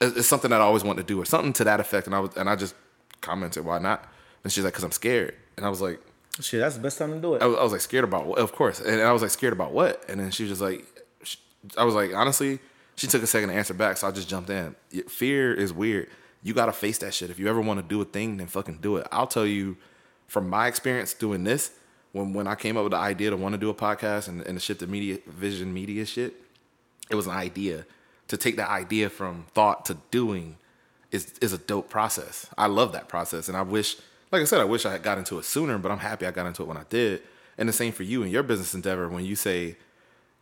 [0.00, 2.06] it's, it's something that I always wanted to do, or something to that effect.
[2.06, 2.74] And I was and I just
[3.20, 4.04] commented, "Why not?"
[4.44, 6.00] And she's like, "Cause I'm scared." And I was like,
[6.40, 7.42] Shit, that's the best time to do it.
[7.42, 8.38] I was, I was like scared about what?
[8.38, 8.80] Of course.
[8.80, 10.04] And I was like scared about what?
[10.08, 10.86] And then she was just like,
[11.22, 11.36] sh-
[11.76, 12.60] I was like, honestly,
[12.96, 14.74] she took a second to answer back, so I just jumped in.
[15.08, 16.08] Fear is weird.
[16.42, 17.30] You gotta face that shit.
[17.30, 19.06] If you ever want to do a thing, then fucking do it.
[19.12, 19.76] I'll tell you,
[20.28, 21.72] from my experience doing this,
[22.12, 24.40] when when I came up with the idea to want to do a podcast and,
[24.42, 26.34] and the shit, the media vision media shit,
[27.10, 27.84] it was an idea.
[28.28, 30.56] To take that idea from thought to doing
[31.10, 32.46] is is a dope process.
[32.56, 33.96] I love that process, and I wish,
[34.30, 35.78] like I said, I wish I had got into it sooner.
[35.78, 37.22] But I'm happy I got into it when I did.
[37.58, 39.08] And the same for you and your business endeavor.
[39.08, 39.76] When you say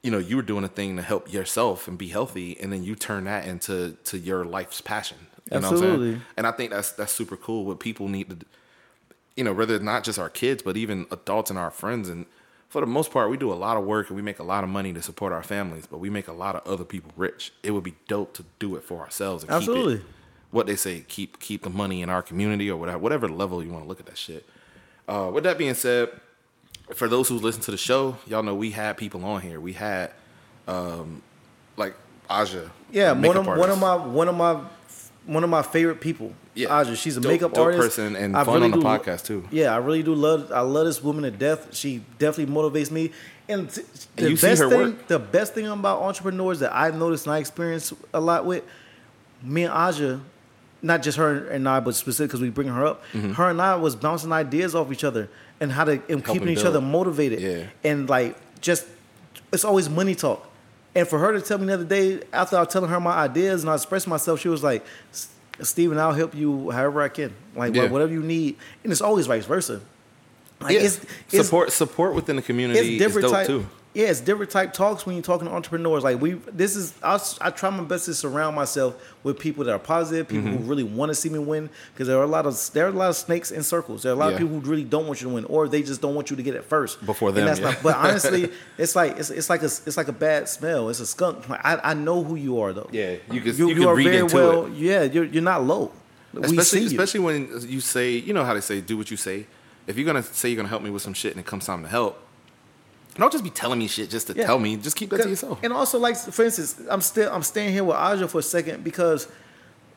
[0.03, 2.85] you know, you were doing a thing to help yourself and be healthy, and then
[2.85, 5.19] you turn that into to your life's passion.
[5.51, 6.11] You know what I'm Absolutely.
[6.13, 6.23] saying?
[6.37, 7.65] And I think that's that's super cool.
[7.65, 8.39] What people need to,
[9.37, 12.09] you know, whether it's not just our kids, but even adults and our friends.
[12.09, 12.27] And
[12.69, 14.63] for the most part, we do a lot of work and we make a lot
[14.63, 17.53] of money to support our families, but we make a lot of other people rich.
[17.63, 19.95] It would be dope to do it for ourselves and keep Absolutely.
[19.95, 20.03] it.
[20.51, 23.71] What they say, keep keep the money in our community or whatever, whatever level you
[23.71, 24.47] want to look at that shit.
[25.07, 26.09] Uh, with that being said,
[26.95, 29.61] for those who listen to the show, y'all know we had people on here.
[29.61, 30.11] We had
[30.67, 31.23] um,
[31.77, 31.95] like
[32.31, 32.71] Aja.
[32.91, 34.61] Yeah, one of one of my one of my
[35.27, 36.33] one of my favorite people.
[36.55, 36.75] Yeah.
[36.79, 39.27] Aja, she's a Dope- makeup dope artist person and I fun on the do- podcast,
[39.27, 39.47] too.
[39.51, 40.51] Yeah, I really do love.
[40.51, 41.75] I love this woman to death.
[41.75, 43.13] She definitely motivates me.
[43.49, 43.83] And t-
[44.17, 45.07] the you see best her thing, work.
[45.07, 48.65] the best thing about entrepreneurs that I've noticed and I experience a lot with,
[49.43, 50.21] me and Aja,
[50.83, 53.03] not just her and I, but specifically because we bring her up.
[53.13, 53.33] Mm-hmm.
[53.33, 55.29] Her and I was bouncing ideas off each other
[55.61, 57.41] and how to and keeping each other motivated.
[57.41, 57.65] Yeah.
[57.85, 58.87] And like just,
[59.53, 60.45] it's always money talk.
[60.95, 63.13] And for her to tell me the other day, after I was telling her my
[63.13, 65.29] ideas and I expressed myself, she was like, "S-
[65.63, 67.35] Steven, I'll help you however I can.
[67.55, 67.89] Like, Yeah.
[67.89, 68.57] whatever you need.
[68.83, 69.81] And it's always vice versa.
[70.61, 70.81] Like, yeah.
[70.81, 71.01] it's,
[71.31, 73.47] it's, support support within the community it's is different dope type.
[73.47, 73.67] too.
[73.99, 76.05] Yeah, it's different type talks when you're talking to entrepreneurs.
[76.05, 78.95] Like we, this is I, I try my best to surround myself
[79.25, 80.59] with people that are positive, people Mm-hmm.
[80.63, 81.69] who really want to see me win.
[81.93, 84.05] Because there are a lot of there are a lot of snakes in circles.
[84.05, 84.35] There are a lot Yeah.
[84.35, 86.37] of people who really don't want you to win, or they just don't want you
[86.37, 87.71] to get it first Before And them, that's yeah.
[87.73, 90.89] not- but honestly, it's like it's, it's like a it's like a bad smell.
[90.91, 91.49] It's a skunk.
[91.49, 92.89] Like, I, I know who you are though.
[92.93, 94.67] Yeah, you can you, you, you can are read very into well.
[94.67, 94.75] it.
[94.75, 95.91] Yeah, you're you're not low.
[96.41, 99.47] Especially especially when you say, you know how they say, do what you say.
[99.89, 101.83] If you're gonna say you're gonna help me with some shit and it comes time
[101.83, 102.23] to help,
[103.19, 104.47] don't just be telling me shit just to Yeah.
[104.47, 104.77] tell me.
[104.77, 105.59] Just keep that to yourself.
[105.63, 108.85] And also, like for instance, I'm still I'm staying here with Aja for a second
[108.85, 109.29] because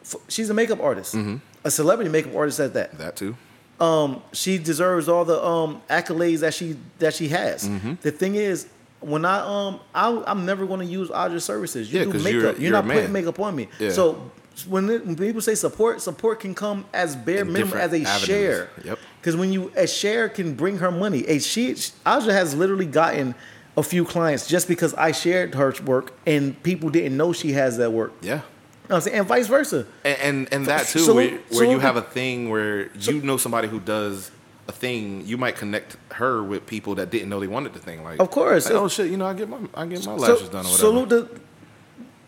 [0.03, 1.37] f- she's a makeup artist, Mm-hmm.
[1.63, 2.97] a celebrity makeup artist at that.
[2.97, 3.35] that too.
[3.79, 7.67] Um, she deserves all the um accolades that she that she has.
[7.67, 7.93] Mm-hmm.
[8.01, 8.67] The thing is.
[9.03, 11.91] When I um I I'm never going to use Aja's services.
[11.91, 12.23] You Yeah, do makeup.
[12.31, 13.67] you're- You're, you're not putting makeup on me.
[13.79, 13.89] Yeah.
[13.89, 14.29] So
[14.67, 18.03] when, it, when people say support, support can come as bare In minimum as a
[18.03, 18.21] avenues.
[18.21, 18.69] share.
[18.85, 18.99] Yep.
[19.21, 21.23] Because when you a share can bring her money.
[21.27, 21.75] A she
[22.07, 23.35] Aja has literally gotten
[23.77, 27.77] a few clients just because I shared her work and people didn't know she has
[27.77, 28.13] that work.
[28.21, 28.37] Yeah.
[28.37, 28.41] You
[28.89, 29.17] know I'm saying?
[29.19, 29.85] And vice versa.
[30.03, 33.21] And and, and that too, So- where, where so- you have a thing where you
[33.21, 34.31] know somebody who does
[34.67, 38.03] a thing, you might connect her with people that didn't know they wanted the thing.
[38.03, 38.65] Like, Of course.
[38.65, 40.69] like, oh shit, you know, I get my I get my So- lashes done or
[40.69, 40.77] whatever.
[40.77, 41.09] Salute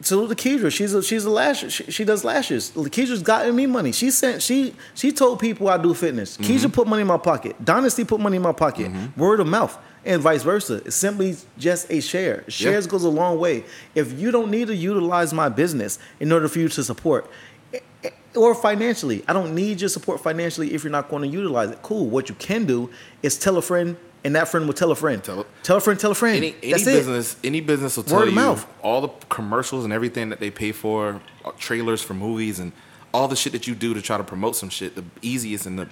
[0.06, 0.72] salute to Kedra.
[0.72, 1.72] She's a she's a lash.
[1.72, 2.72] She, she does lashes.
[2.72, 3.92] Kedra's gotten me money.
[3.92, 6.38] She sent she she told people I do fitness.
[6.38, 6.52] Mm-hmm.
[6.52, 7.64] Kedra put money in my pocket.
[7.64, 8.92] Dynasty put money in my pocket.
[9.18, 9.78] Word of mouth.
[10.06, 10.82] And vice versa.
[10.86, 12.44] It's simply just a share.
[12.50, 13.64] Shares goes a long way.
[13.96, 17.30] If you don't need to utilize my business in order for you to support,
[17.74, 21.30] eh, eh, or financially, I don't need your support financially if you're not going to
[21.30, 21.82] utilize it.
[21.82, 22.08] Cool.
[22.08, 22.90] What you can do
[23.22, 25.24] is tell a friend, and that friend will tell a friend.
[25.24, 26.38] Tell a- tell a friend, tell a friend.
[26.38, 26.94] any any That's it.
[26.94, 28.66] business any business will tell Word of you mouth.
[28.82, 32.72] all the commercials and everything that they pay for, uh, trailers for movies and
[33.14, 34.96] all the shit that you do to try to promote some shit.
[34.96, 35.88] The easiest and the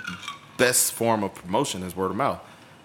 [0.58, 2.40] best form of promotion is word of mouth.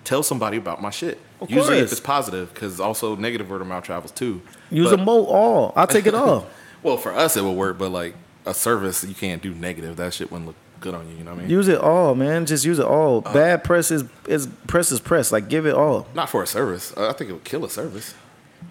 [0.04, 1.18] Tell somebody about my shit.
[1.40, 4.40] Of Usually, if it's positive, because also negative word of mouth travels too.
[4.70, 5.72] Use But- a mo all.
[5.76, 6.46] I'll take it all.
[6.82, 9.96] Well, for us it will work, but like a service, you can't do negative.
[9.96, 11.16] That shit wouldn't look good on you.
[11.16, 11.50] You know what I mean?
[11.50, 12.46] use it all, man.
[12.46, 13.22] Just use it all.
[13.24, 15.32] Uh, Bad press is, is press is press.
[15.32, 16.06] Like give it all.
[16.14, 16.96] Not for a service.
[16.96, 18.14] I think it would kill a service.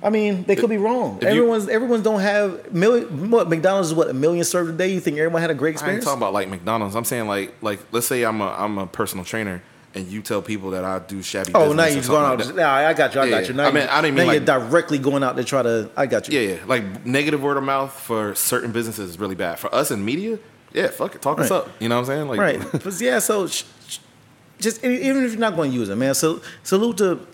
[0.04, 1.18] I mean, they could be wrong.
[1.18, 3.32] if you- Everyone's everyone's don't have million.
[3.32, 4.90] What McDonald's is what a million served a day.
[4.90, 6.06] You think everyone had a great experience?
[6.06, 6.96] I ain't talking about like McDonald's.
[6.96, 9.62] I'm saying like like let's say I'm a I'm a personal trainer
[9.96, 11.54] and you tell people that I do shabby.
[11.56, 12.46] Oh, now you're going like out.
[12.48, 12.56] that.
[12.58, 13.22] Nah, I got you.
[13.22, 13.54] I Yeah, got you.
[13.54, 15.90] Now, I mean, you- I didn't mean you're like- directly going out to try to.
[15.96, 16.38] I got you.
[16.38, 16.60] Yeah, yeah.
[16.68, 19.58] Like negative word of mouth for certain businesses is really bad.
[19.60, 20.38] For us in media,
[20.76, 21.70] yeah, fuck it, talk us up.
[21.80, 22.28] You know what I'm saying?
[22.28, 22.62] Like, Right.
[22.84, 24.00] But yeah, so sh- sh-
[24.60, 26.14] just even if you're not going to use it, man.
[26.14, 27.26] So salute to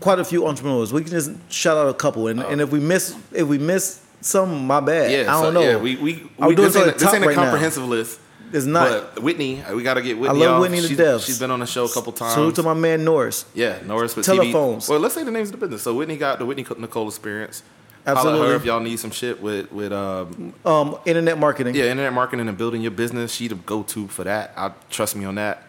[0.00, 0.92] quite a few entrepreneurs.
[0.92, 3.58] We can just shout out a couple, and, and uh, if we miss if we
[3.58, 5.10] miss some, my bad.
[5.10, 5.14] Oh.
[5.14, 5.60] yeah, I don't know.
[5.60, 7.42] Yeah, we we, we this, to ain't, this ain't a right now.
[7.44, 8.20] comprehensive list.
[8.52, 9.14] It's not.
[9.14, 10.40] But Whitney, uh, we got to get Whitney.
[10.40, 10.60] love off.
[10.62, 11.22] Whitney to she's, death.
[11.22, 12.34] She's been on the show a couple times.
[12.34, 13.44] Salute to my man Norris.
[13.54, 14.86] Yeah, Norris with Telephones.
[14.86, 14.90] TV.
[14.90, 15.82] Well, let's say the names of the business.
[15.82, 17.62] So Whitney got the Whitney Nicole experience.
[18.06, 18.48] Absolutely.
[18.48, 21.74] her if y'all need some shit with with um, Um, internet marketing.
[21.74, 23.32] yeah internet marketing and building your business.
[23.32, 24.52] She the go to for that.
[24.56, 25.62] I trust me on that.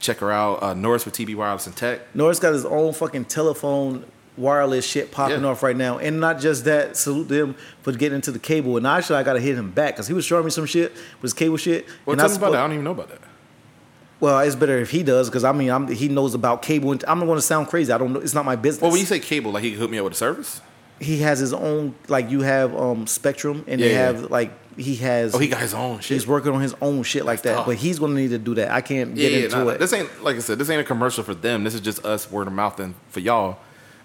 [0.00, 0.62] Check her out.
[0.62, 2.00] Uh, Norris with TB Wireless and Tech.
[2.14, 4.04] Norris got his own fucking telephone
[4.36, 5.48] wireless shit popping Yeah.
[5.48, 5.98] off right now.
[5.98, 8.76] And not just that, salute them for getting into the cable.
[8.76, 10.92] And actually, I got to hit him back because he was showing me some shit
[10.92, 11.86] with his cable shit.
[12.06, 12.58] Well, and tell I me about that.
[12.58, 13.18] I don't even know about that.
[14.20, 16.92] Well, it's better if he does because I mean, I'm, he knows about cable.
[16.92, 17.92] And I'm not going to sound crazy.
[17.92, 18.20] I don't know.
[18.20, 18.82] It's not my business.
[18.82, 20.60] Well, when you say cable, like he hooked me up with a service.
[21.00, 24.06] He has his own, like you have um Spectrum, and they Yeah, yeah.
[24.06, 25.34] have like he has.
[25.34, 26.14] Oh, he got his own shit.
[26.16, 27.66] He's working on his own shit like that, tough.
[27.66, 28.70] but he's going to need to do that.
[28.70, 29.78] I can't get yeah, into nah, it.
[29.78, 30.58] This ain't like I said.
[30.58, 31.64] This ain't a commercial for them.
[31.64, 33.58] This is just us word of mouth and for y'all.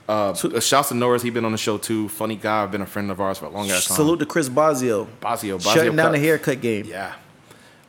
[0.09, 1.21] Uh, shouts to Norris.
[1.21, 2.09] He been on the show too.
[2.09, 2.65] Funny guy.
[2.65, 3.95] Been a friend of ours for a long ass time.
[3.95, 5.07] Salute to Chris Bazio.
[5.21, 5.57] Bazio.
[5.59, 6.25] Bazio Shutting down the cuts.
[6.25, 6.85] haircut game.
[6.85, 7.13] Yeah.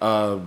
[0.01, 0.39] Uh,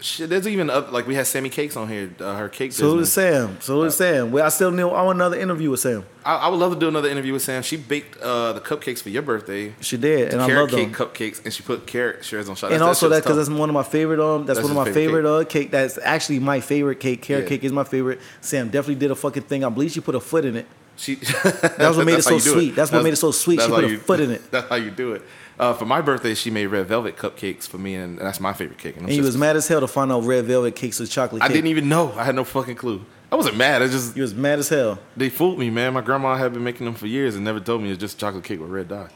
[0.00, 2.10] shit, there's even up, like we had Sammy Cakes on here.
[2.20, 3.12] Uh, her cake So business.
[3.12, 3.60] Sam.
[3.60, 4.30] Salute to Sam.
[4.32, 4.82] Well, I still need.
[4.82, 6.04] I want another interview with Sam.
[6.24, 7.62] I, I would love to do another interview with Sam.
[7.62, 9.74] She baked uh, the cupcakes for your birthday.
[9.80, 11.08] She did, and I carrot love cake them.
[11.08, 12.72] cupcakes, and she put carrot shards on shot.
[12.72, 14.92] and also that because that's one of my favorite um that's, That's one of my
[14.92, 17.48] favorite favorite, uh cake that's actually my favorite cake carrot Yeah.
[17.48, 20.20] cake is my favorite sam definitely did a fucking thing i believe she put a
[20.20, 21.14] foot in it She,
[21.74, 22.74] That's what made it so sweet.
[22.74, 23.60] That's what made it so sweet.
[23.60, 24.42] She put a foot in it.
[24.50, 25.22] That's how you do it.
[25.58, 28.78] Uh, for my birthday, she made red velvet cupcakes for me, and that's my favorite
[28.78, 28.96] cake.
[28.96, 31.42] And, and you was mad as hell to find out red velvet cakes was chocolate
[31.42, 32.12] I didn't even know.
[32.12, 33.04] I had no fucking clue.
[33.30, 33.82] I wasn't mad.
[33.82, 35.92] I just you was mad as hell they fooled me, man.
[35.92, 38.44] My grandma had been making them for years and never told me it's just chocolate
[38.44, 39.08] cake with red dye.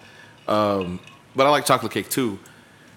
[0.49, 1.01] Um,
[1.35, 2.39] but I like chocolate cake too.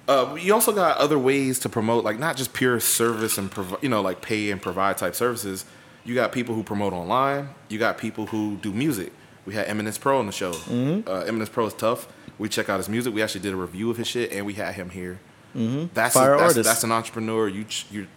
[0.07, 3.77] Uh, you also got other ways to promote, like not just pure service and provi-
[3.81, 5.65] you know, like pay and provide type services.
[6.03, 7.49] You got people who promote online.
[7.69, 9.11] You got people who do music.
[9.45, 10.51] We had Eminence Pro on the show.
[10.51, 11.09] Mm-hmm.
[11.09, 12.07] Uh, Eminence Pro is tough.
[12.37, 13.13] We check out his music.
[13.13, 15.19] We actually did a review of his shit, and we had him here.
[15.55, 15.87] Mm-hmm.
[15.93, 17.47] That's Fire that's, that's an entrepreneur.
[17.47, 18.07] You you,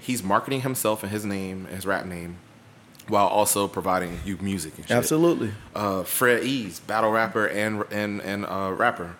[0.00, 2.36] he's marketing himself and his name, his rap name,
[3.08, 4.96] while also providing you music and shit.
[4.96, 9.16] absolutely Uh, Fred Ease, battle rapper and and and uh, rapper.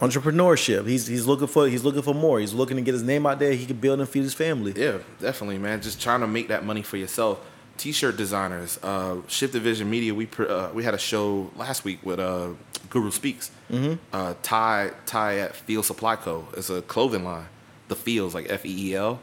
[0.00, 3.24] entrepreneurship he's he's looking for he's looking for more he's looking to get his name
[3.26, 5.80] out there he can build and feed his family Yeah, definitely, man.
[5.80, 7.38] Just trying to make that money for yourself.
[7.76, 10.14] T-shirt designers, uh, Shift Division Media.
[10.14, 12.50] We pr- uh, we had a show last week with uh,
[12.90, 13.50] Guru Speaks.
[13.70, 13.94] Mm-hmm.
[14.12, 16.46] Uh, Ty Ty at Field Supply Co.
[16.56, 17.46] It's a clothing line.
[17.88, 19.20] The Fields, like F E E L.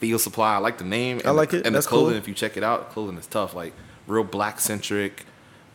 [0.00, 0.54] Field Supply.
[0.54, 1.18] I like the name.
[1.18, 1.66] And I like the, it.
[1.66, 2.10] And That's the clothing.
[2.10, 2.18] cool.
[2.18, 3.54] If you check it out, clothing is tough.
[3.54, 3.72] Like
[4.08, 5.24] real black centric,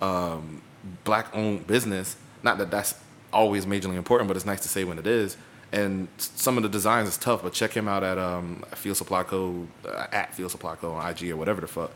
[0.01, 0.61] um,
[1.05, 2.17] black owned business.
[2.43, 2.95] Not that that's
[3.31, 5.37] always majorly important, but it's nice to say when it is.
[5.71, 9.23] And some of the designs is tough, but check him out at um, Field Supply
[9.23, 9.67] Co.
[9.87, 10.93] Uh, at Field Supply Co.
[10.93, 11.91] on IG or whatever the fuck.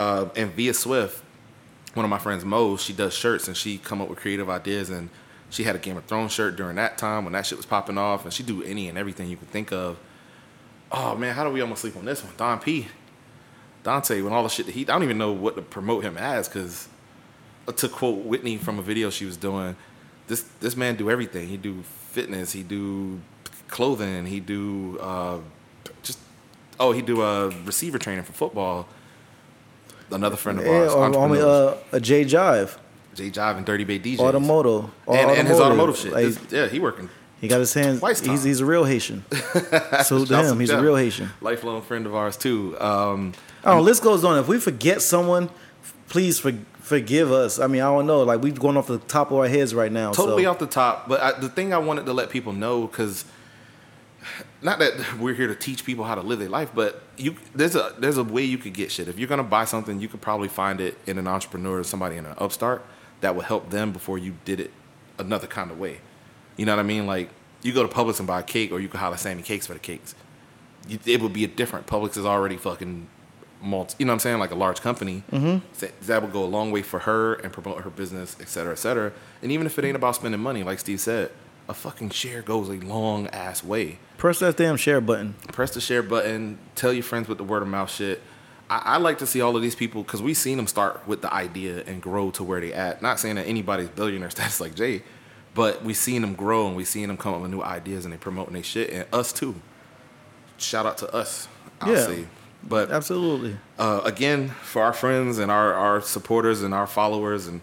[0.00, 1.22] Uh, and Via Swift,
[1.92, 4.88] one of my friends, Mo, she does shirts and she come up with creative ideas
[4.88, 5.10] and
[5.50, 7.98] she had a Game of Thrones shirt during that time when that shit was popping
[7.98, 9.98] off and she do any and everything you could think of.
[10.90, 12.32] Oh man, how do we almost sleep on this one?
[12.38, 12.88] Don P.
[13.82, 16.16] Dante, when all the shit that he, I don't even know what to promote him
[16.16, 16.88] as because
[17.76, 19.76] to quote Whitney from a video she was doing,
[20.28, 21.48] this this man do everything.
[21.48, 23.20] He do fitness, he do
[23.68, 25.40] clothing, he do uh,
[26.02, 26.18] just
[26.78, 28.88] oh he do uh, receiver training for football.
[30.10, 32.76] Another friend of yeah ours, or, or, uh, a j jive
[33.14, 34.18] J Jive and Dirty Bay DJs.
[34.18, 36.12] automoto and, and his automotive shit.
[36.12, 37.10] Like, yeah, he working.
[37.40, 39.24] he got his hands he's, he's a real haitian
[40.04, 42.80] so to him he's a real haitian Lifelong friend of ours too.
[42.80, 43.32] Um,
[43.64, 44.38] Oh, list goes on.
[44.38, 45.50] If we forget someone,
[46.08, 47.58] please for, forgive us.
[47.58, 48.22] I mean, I don't know.
[48.22, 50.12] Like we're going off the top of our heads right now.
[50.12, 50.50] totally so.
[50.50, 51.08] off the top.
[51.08, 53.24] But I, the thing I wanted to let people know, because
[54.62, 57.74] not that we're here to teach people how to live their life, but you there's
[57.74, 59.08] a there's a way you could get shit.
[59.08, 62.16] If you're gonna buy something, you could probably find it in an entrepreneur or somebody
[62.16, 62.84] in an upstart
[63.20, 64.70] that will help them before you did it
[65.18, 66.00] another kind of way.
[66.56, 67.06] You know what I mean?
[67.06, 67.30] Like
[67.62, 69.74] you go to Publix and buy a cake, or you could holler Sammy Cakes for
[69.74, 70.14] the cakes.
[70.88, 71.86] You, it would be a different.
[71.86, 73.06] Publix is already fucking
[73.62, 75.22] multi, you know what I'm saying, like a large company.
[75.30, 75.86] Mm-hmm.
[76.06, 78.78] That would go a long way for her and promote her business, et cetera, et
[78.78, 79.12] cetera.
[79.42, 81.30] And even if it ain't about spending money, like Steve said,
[81.70, 83.98] a fucking share goes a long ass way.
[84.18, 85.34] Press that damn share button.
[85.52, 86.58] Press the share button.
[86.74, 88.20] Tell your friends with the word of mouth shit.
[88.68, 91.22] I, I like to see all of these people because we've seen them start with
[91.22, 93.00] the idea and grow to where they at.
[93.02, 95.02] Not saying that anybody's billionaire status like Jay,
[95.54, 98.12] but we've seen them grow and we've seen them come up with new ideas and
[98.12, 99.54] they promoting their shit and us too.
[100.58, 101.48] Shout out to us.
[101.80, 102.06] I'll Yeah.
[102.06, 102.24] say.
[102.62, 103.56] But Absolutely.
[103.78, 107.62] uh, again, for our friends and our, our supporters and our followers, and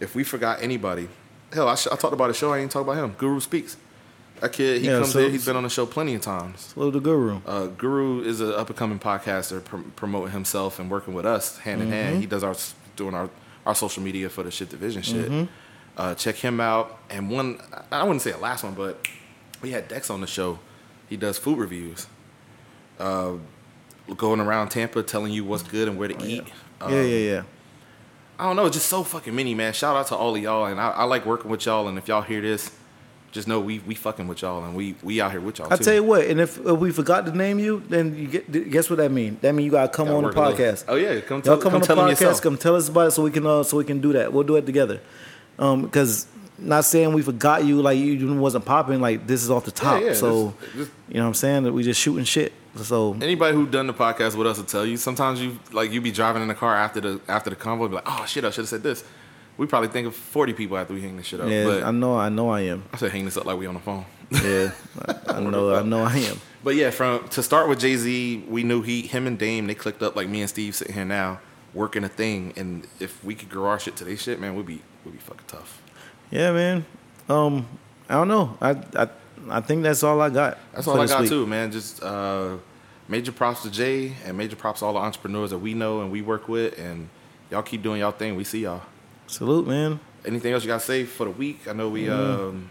[0.00, 1.08] if we forgot anybody,
[1.52, 2.52] hell, I, sh- I talked about a show.
[2.52, 3.14] I ain't talk about him.
[3.18, 3.76] Guru speaks.
[4.40, 5.30] That kid, he Yeah, comes so- in.
[5.32, 6.60] He's been on the show plenty of times.
[6.60, 7.40] Salute the guru.
[7.46, 11.58] Uh, Guru is an up and coming podcaster, pr- promoting himself and working with us
[11.58, 11.96] hand in Mm-hmm.
[11.96, 12.20] hand.
[12.20, 12.54] He does our
[12.96, 13.30] doing our
[13.66, 15.28] our social media for the shit division shit.
[15.30, 15.44] Mm-hmm.
[15.96, 16.98] Uh, check him out.
[17.10, 19.06] And one, I wouldn't say a last one, but
[19.60, 20.60] we had Dex on the show.
[21.08, 22.06] He does food reviews.
[22.98, 23.34] Uh,
[24.16, 26.44] going around Tampa, telling you what's good and where to eat.
[26.80, 27.42] Oh, yeah, yeah, yeah.
[28.38, 29.72] I don't know, it's just so fucking many, man.
[29.72, 31.88] Shout out to all of y'all, and I, I like working with y'all.
[31.88, 32.70] And if y'all hear this,
[33.32, 35.72] just know we we fucking with y'all, and we we out here with y'all.
[35.72, 35.84] I too.
[35.84, 38.88] tell you what, and if, if we forgot to name you, then you get guess
[38.88, 39.38] what that mean?
[39.40, 40.84] That mean you gotta come Gotta on the podcast.
[40.88, 42.20] Oh yeah, come tell, Y'all come, come on the podcast.
[42.20, 42.42] yourself.
[42.42, 44.32] Come tell us about it so we can uh, so we can do that.
[44.32, 45.00] We'll do it together.
[45.58, 46.26] Um, because
[46.58, 49.00] not saying we forgot you, like you wasn't popping.
[49.00, 50.00] Like this is off the top.
[50.00, 52.52] yeah, so this- this- you know what I'm saying that we just shooting shit.
[52.82, 54.96] So Anybody who done the podcast with us will tell you.
[54.96, 57.96] Sometimes you like you be driving in the car after the after the convo, be
[57.96, 59.04] like, oh shit, I should have said this.
[59.56, 61.48] We probably think of forty people after we hang this shit up.
[61.48, 62.84] yeah, but I know, I know, I am.
[62.92, 64.04] I should hang this up like we on the phone.
[64.30, 64.72] Yeah,
[65.06, 66.40] I, I know, I know, I am.
[66.62, 69.74] But yeah, from to start with Jay Z, we knew he, him and Dame, they
[69.74, 71.40] clicked up like me and Steve sitting here now.
[71.74, 72.52] working a thing.
[72.56, 75.18] And if we could grow our shit to their shit, man, we'd be we'd be
[75.18, 75.82] fucking tough.
[76.30, 76.84] Yeah, man.
[77.28, 77.66] Um,
[78.08, 78.56] I don't know.
[78.60, 79.08] I I
[79.50, 80.58] I think that's all I got.
[80.72, 81.30] That's all I got week.
[81.30, 81.72] too, man.
[81.72, 82.56] Just uh,
[83.08, 86.10] major props to Jay and major props to all the entrepreneurs that we know and
[86.12, 86.78] we work with.
[86.78, 87.08] And
[87.50, 88.36] y'all keep doing y'all thing.
[88.36, 88.82] We see y'all.
[89.26, 90.00] Salute, man.
[90.24, 91.66] Anything else you got to say for the week?
[91.68, 92.04] I know we.
[92.04, 92.48] Mm-hmm.
[92.48, 92.70] Um,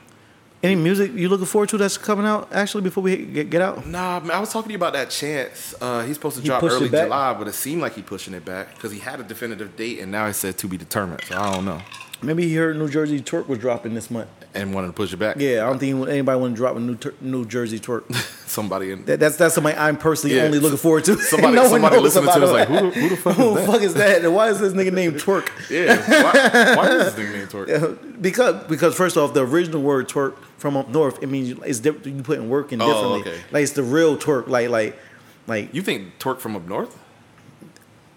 [0.64, 3.86] Any music you looking forward to that's coming out actually before we get, get out?
[3.86, 5.76] Nah, man, I was talking to you about that chance.
[5.80, 6.90] Uh, he's supposed to He drop early?
[6.90, 10.00] July, but it seemed like he pushing it back because he had a definitive date
[10.00, 11.24] and now he said to be determined.
[11.26, 11.82] So I don't know.
[12.22, 14.30] Maybe he heard New Jersey twerk was dropping this month.
[14.56, 15.36] And wanted to push it back.
[15.38, 18.12] Yeah, I don't think anybody want to drop a new tur- New Jersey twerk.
[18.48, 20.44] Somebody in That, that's that's somebody I'm personally Yeah.
[20.44, 21.18] only looking forward to.
[21.22, 23.60] Somebody- no somebody listening to this like, who the- who the fuck is Who the
[23.60, 23.68] that?
[23.68, 24.26] fuck is that?
[24.26, 25.50] And why is this nigga named twerk?
[25.70, 25.96] Yeah.
[26.10, 28.22] Why, why is this thing named Twerk?
[28.22, 32.08] because because first off, the original word twerk from up north, it means it's different.
[32.18, 33.32] You put in work in Oh, differently.
[33.32, 33.42] okay.
[33.52, 34.48] Like it's the real twerk.
[34.48, 34.98] Like like
[35.46, 35.72] like.
[35.74, 36.98] You think twerk from up north?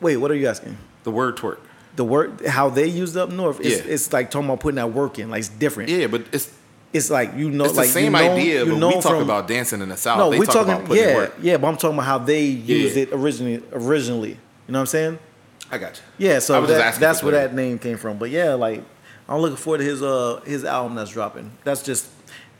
[0.00, 0.78] Wait, what are you asking?
[1.02, 1.58] The word twerk.
[1.96, 3.60] The work how they used up north.
[3.60, 3.92] It's, Yeah.
[3.92, 5.30] it's like talking about putting that work in.
[5.30, 5.90] Like it's different.
[5.90, 6.50] Yeah, but it's
[6.92, 8.94] It's like you know, it's like the same you know, idea, you but know we
[8.94, 10.18] talk from- about dancing in the south.
[10.18, 10.72] No, they we talk talking.
[10.74, 11.34] about putting Yeah, work.
[11.40, 13.02] yeah, but I'm talking about how they used Yeah.
[13.04, 13.62] it originally.
[13.72, 14.36] Originally, you
[14.68, 15.18] know what I'm saying?
[15.70, 16.26] I got you.
[16.28, 18.18] Yeah, so that, that's where that name came from.
[18.18, 18.82] But yeah, like
[19.28, 21.52] I'm looking forward to his uh his album that's dropping.
[21.62, 22.06] That's just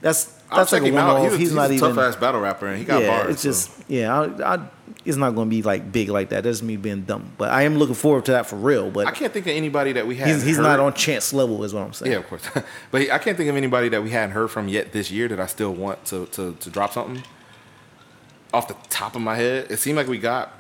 [0.00, 1.22] that's I'll that's like check a one off.
[1.22, 1.94] He's, He's, he's not a even.
[1.94, 3.30] tough ass battle rapper, and he got yeah, bars.
[3.34, 3.48] it's so.
[3.48, 4.16] just yeah.
[4.20, 4.58] I, I,
[5.05, 6.45] it's not going to be like big like that.
[6.45, 7.32] That's me being dumb.
[7.38, 8.91] But I am looking forward to that for real.
[8.91, 10.28] But I can't think of anybody that we had.
[10.28, 12.12] he's, he's not on chance level, is what I'm saying.
[12.12, 12.49] Yeah, of course.
[12.91, 15.41] but I can't think of anybody that we hadn't heard from yet this year that
[15.41, 17.22] I still want to, to, to drop something.
[18.53, 20.53] Off the top of my head, it seemed like we got.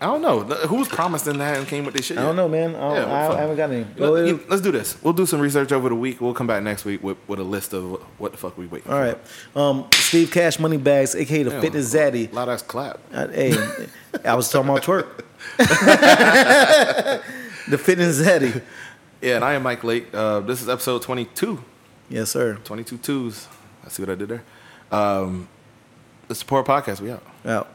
[0.00, 2.18] I don't know who was promised in that and came with this shit.
[2.18, 2.76] I don't know, man.
[2.76, 3.36] I, don't, Yeah, I.
[3.36, 3.84] I haven't got any.
[3.96, 4.96] Let, let's do this.
[5.02, 6.20] We'll do some research over the week.
[6.20, 8.86] We'll come back next week with, with a list of what the fuck we waiting.
[8.88, 8.94] For.
[8.94, 9.18] All right.
[9.56, 11.60] Um, Steve Cash Money Bags, aka the for.
[11.60, 12.32] Fitness Zaddy.
[12.32, 13.00] Loud ass clap.
[13.12, 13.56] Uh, hey,
[14.24, 15.24] I was talking about twerk.
[17.68, 18.62] the Fitness Zaddy.
[19.20, 20.06] Yeah, and I am Mike Lake.
[20.14, 21.62] Uh, this is episode 22.
[22.08, 22.54] Yes, sir.
[22.62, 23.48] 22 twos.
[23.84, 24.44] I see what I did there.
[24.92, 25.48] Um,
[26.28, 27.00] the Support Podcast.
[27.00, 27.22] We out.
[27.44, 27.68] Out.